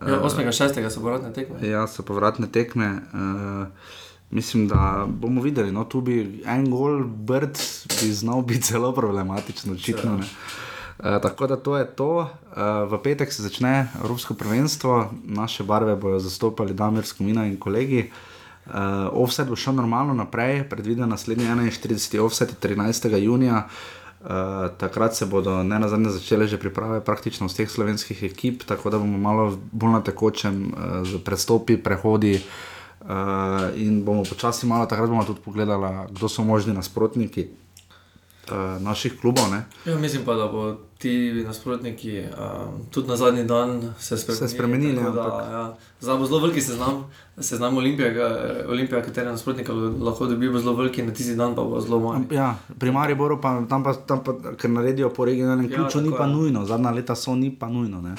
[0.00, 0.80] Ja, 8.6.
[0.88, 1.60] so povratne tekme.
[1.62, 2.88] Ja, so povratne tekme.
[3.12, 3.94] Uh,
[4.30, 5.72] mislim, da bomo videli.
[5.72, 7.60] No, tu bi en gol, brd,
[8.00, 10.16] bi znal biti zelo problematičen, očitno.
[10.18, 10.28] Ne.
[11.00, 12.12] Uh, tako da to je to.
[12.18, 18.10] Uh, v petek se začne Evropsko prvenstvo, naše barve bodo zastopali Damir Skomina in kolegi.
[18.66, 18.72] Uh,
[19.12, 22.20] offset bo šel normalno naprej, predviden naslednji 41.
[22.20, 23.16] offset 13.
[23.16, 23.68] junija.
[24.20, 24.28] Uh,
[24.76, 28.98] takrat se bodo ne na zadnje začele že priprave praktično vseh slovenskih ekip, tako da
[28.98, 35.08] bomo malo bolj na tekočem uh, z predstopi, prehodi uh, in bomo počasi malo takrat
[35.08, 37.48] bomo tudi pogledali, kdo so možni nasprotniki
[38.52, 39.44] uh, naših klubov.
[39.86, 44.48] Ja, mislim pa, da bo ti nasprotniki um, tudi na zadnji dan se spremenili.
[44.48, 45.50] Se spremenili da, ampak...
[45.50, 45.74] ja.
[46.00, 47.04] Zdaj bo zelo veliki seznam,
[47.38, 48.16] seznam Olimpije,
[48.68, 52.24] Olimpija, kateri nasprotnika lahko dobi, bo zelo veliki, na tisti dan pa bo zelo manj.
[52.30, 56.10] Ja, pri Mariboru pa tam, pa, tam pa, ker naredijo po regionalnem Ja, ključu, tako
[56.10, 56.30] ni pa je.
[56.30, 58.00] nujno, zadnja leta so ni pa nujno.
[58.00, 58.14] Ne?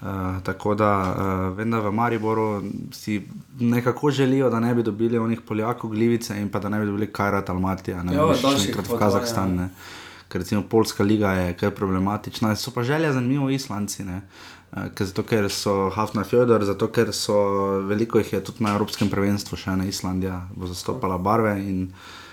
[0.00, 0.08] Uh,
[0.46, 0.90] tako da
[1.50, 3.22] uh, vem, da v Mariboru si
[3.60, 7.12] nekako želijo, da ne bi dobili onih Poljakov, Glivice in pa da ne bi dobili
[7.12, 9.56] Kajrat Almatija, ne Ja, še daljših enkrat v Kazahstan.
[9.56, 9.62] ja.
[9.62, 9.68] Ne?
[10.28, 14.04] Ker recimo Poljska liga je kar problematična, so pa želje zanimivo Islanci.
[14.04, 14.20] Ne?
[14.76, 17.34] Eh, Ker, zato, ker so Hafna Fjodor, zato ker so
[17.88, 21.56] veliko jih je tudi na Evropskem prvenstvu, še ena Islandija bo zastopala barve.
[21.58, 22.27] In, uh,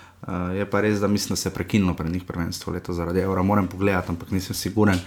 [0.52, 3.44] je pa res, da mislim, da se je prekinilo pri njih prvenstvo leto zaradi evra.
[3.44, 5.00] Moram pogledati, ampak nisem siguren.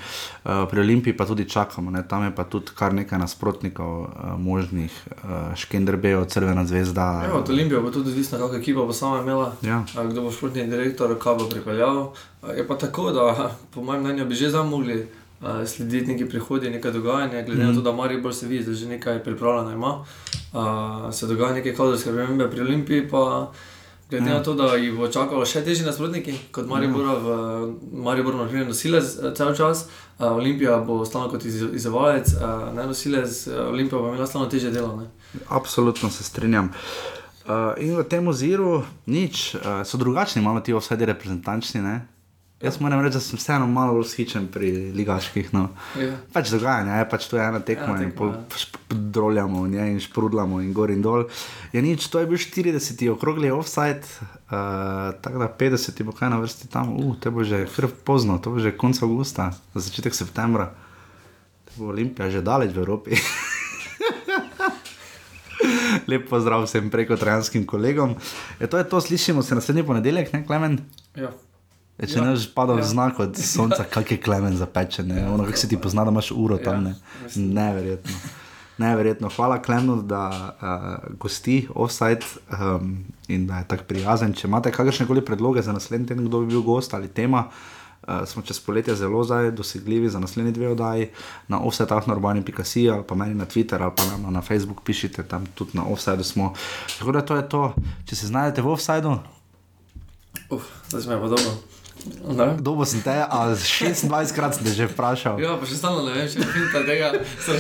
[0.44, 2.08] Uh, pri Olimpiji pa tudi čakamo, ne?
[2.08, 4.08] tam je pa tudi kar nekaj nasprotnikov uh,
[4.38, 7.22] možnih, uh, Škenderbejo, Crvena zvezda.
[7.24, 9.52] Ja, od Olimpije bo tudi odvisno, kakšna ekipa bo sama imela.
[9.62, 9.84] Ja.
[9.96, 12.12] A, Kdo bo športni direktor, kaj bo pripeljal.
[12.42, 13.34] A, Je pa tako, da
[13.74, 15.06] po mojem mnenju bi že zdaj mogli
[15.40, 17.62] a, slediti neki prihodi, nekaj dogajanja, glede Mhm.
[17.62, 17.68] mm.
[17.68, 20.04] na to, da Maribor se vidi, da že nekaj pripravljeno ima.
[20.52, 23.50] A, Se dogaja neke kadrovske spremembe pri Olimpiji, pa
[24.11, 24.34] glede Ja.
[24.34, 27.26] na to, da jih bo čakalo še težji nasprotniki kot Maribora v
[27.94, 29.86] Mariboru, na primer, nosilec eh, cel čas.
[30.18, 33.30] A, Olimpija bo stalno kot iz- izzivalec, a, ne nosilec,
[33.68, 34.96] Olimpija bo imela stalno težje delo.
[34.96, 35.06] Ne?
[35.48, 36.72] Absolutno se strinjam.
[37.44, 41.80] Uh, in v tem oziru nič, uh, so drugačni, malo ti vsedi reprezentančni.
[41.80, 41.94] Ne?
[42.59, 45.52] Jaz moram reči, da sem vseeno malo bolj skičen pri ligaških.
[45.54, 45.68] No.
[45.94, 46.16] Ja.
[46.34, 48.40] Pač dogajanje, je pač to je ena tekma Ena in pol ja.
[48.50, 51.28] šp- droljamo v njej in šprudlamo in gor in dol.
[51.70, 52.98] Je nič, to je bil 40.
[53.14, 54.02] okrogli offside,
[54.50, 58.42] uh, tako da 50 bo kaj na vrsti tam, uh, te bo že kar pozno,
[58.42, 60.74] to bo že konec avgusta, začetek septembra.
[61.70, 63.14] Te bo Olimpija že daleč v Evropi.
[66.11, 68.18] Lep pozdrav vsem preko trojanskim kolegom.
[68.59, 70.78] E, to je to, slišimo se naslednji ponedeljek, ne Klemen?
[71.14, 71.30] Ja.
[71.99, 72.22] E, če Ja.
[72.22, 72.24] ja.
[72.24, 72.86] ne boš padal Ja.
[72.86, 72.88] ja.
[72.88, 75.26] znak od sonca, kak je Klemen zapečen, ne?
[75.28, 76.94] ono, kako se ti pozna, da imaš uro tam, ne?
[77.24, 77.55] mislim.
[77.55, 78.14] Neverjetno.
[78.78, 79.28] Neverjetno.
[79.36, 82.22] Hvala Klemenu, da uh, gosti offside
[82.55, 84.32] um, in da je tako prijazen.
[84.32, 88.22] Če imate kakršne koli predloge za naslednji teden, kdo bi bil gost ali tema, uh,
[88.26, 91.09] smo čez poletje zelo zdaj dosegljivi za naslednji dve oddaji
[91.49, 95.26] na offside na urbani.si ali pa meni na Twitter ali pa nam na Facebook pišite,
[95.26, 96.55] tam tudi na offside smo.
[96.99, 97.74] Tako da to je to.
[98.07, 99.18] Če se znajdete v offsideu,
[100.51, 101.78] Uf, zdaj smo pa dobro.
[102.28, 102.46] Ne?
[102.61, 105.40] Dobo sem te, a 26 krat sem te že vprašal.
[105.42, 107.11] Ja, pa še stalno ne vem, če je finta tega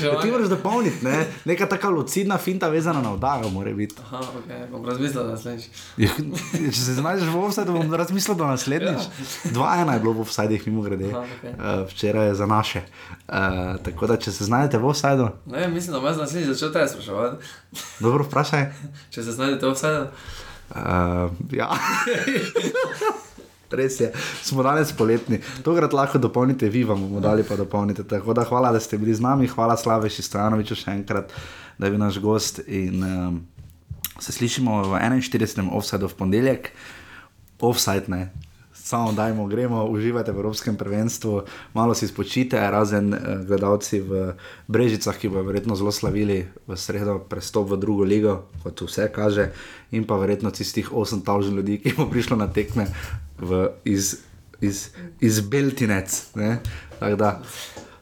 [0.04, 1.26] Ja, ti moraš dopolniti, ne?
[1.48, 3.98] neka taka lucidna finta vezana na vdajo, mora biti.
[4.04, 5.68] Aha, ok, bom razmislil, naslednjič.
[6.00, 6.12] Ja,
[6.70, 9.08] Če se znajdeš v offsajdu, bom razmislil, da naslednjič.
[9.50, 11.10] Dva ena je bilo v offsajdih, mimo grede.
[11.10, 11.52] Aha, okej.
[11.52, 12.84] Uh, včeraj je za naše.
[13.26, 16.72] Uh, tako da, če se znajdete v offsajdu, Ne, mislim, da bom jaz naslednjič začel
[16.72, 17.54] te spraševati.
[18.00, 18.68] dobro vprašaj.
[19.10, 19.96] Če se znajdete v vsaj,
[20.68, 21.72] Uh, ja.
[23.70, 24.08] Res je,
[24.42, 25.40] smo danes poletni.
[25.64, 28.06] Tokrat lahko dopolnite, vi vam bomo dali pa dopolnite.
[28.08, 31.34] Tako da hvala, da ste bili z nami, hvala Slaveši Stranoviču še enkrat,
[31.78, 32.62] da je bil naš gost.
[32.64, 33.40] In um,
[34.20, 35.68] se slišimo v 41.
[35.68, 36.72] offsajdu v ponedeljek,
[37.60, 38.30] offside ne.
[38.72, 41.44] Samo dajmo, gremo, uživajte v Evropskem prvenstvu,
[41.76, 44.32] malo si spočite, razen uh, gledalci v
[44.64, 49.52] Brežicah, ki bodo verjetno zelo slavili v sredo prestop v drugo ligo, kot vse kaže,
[49.92, 52.88] in pa verjetno tistih 8000 ljudi, ki bo prišlo na tekme
[53.38, 54.16] v, iz,
[54.60, 54.88] iz,
[55.20, 56.30] iz Beltinec.
[57.16, 57.40] da,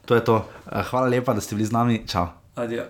[0.05, 0.37] to je to.
[0.67, 2.27] Uh, hvala lepa, da ste bili z nami, čau.
[2.55, 2.85] adijo.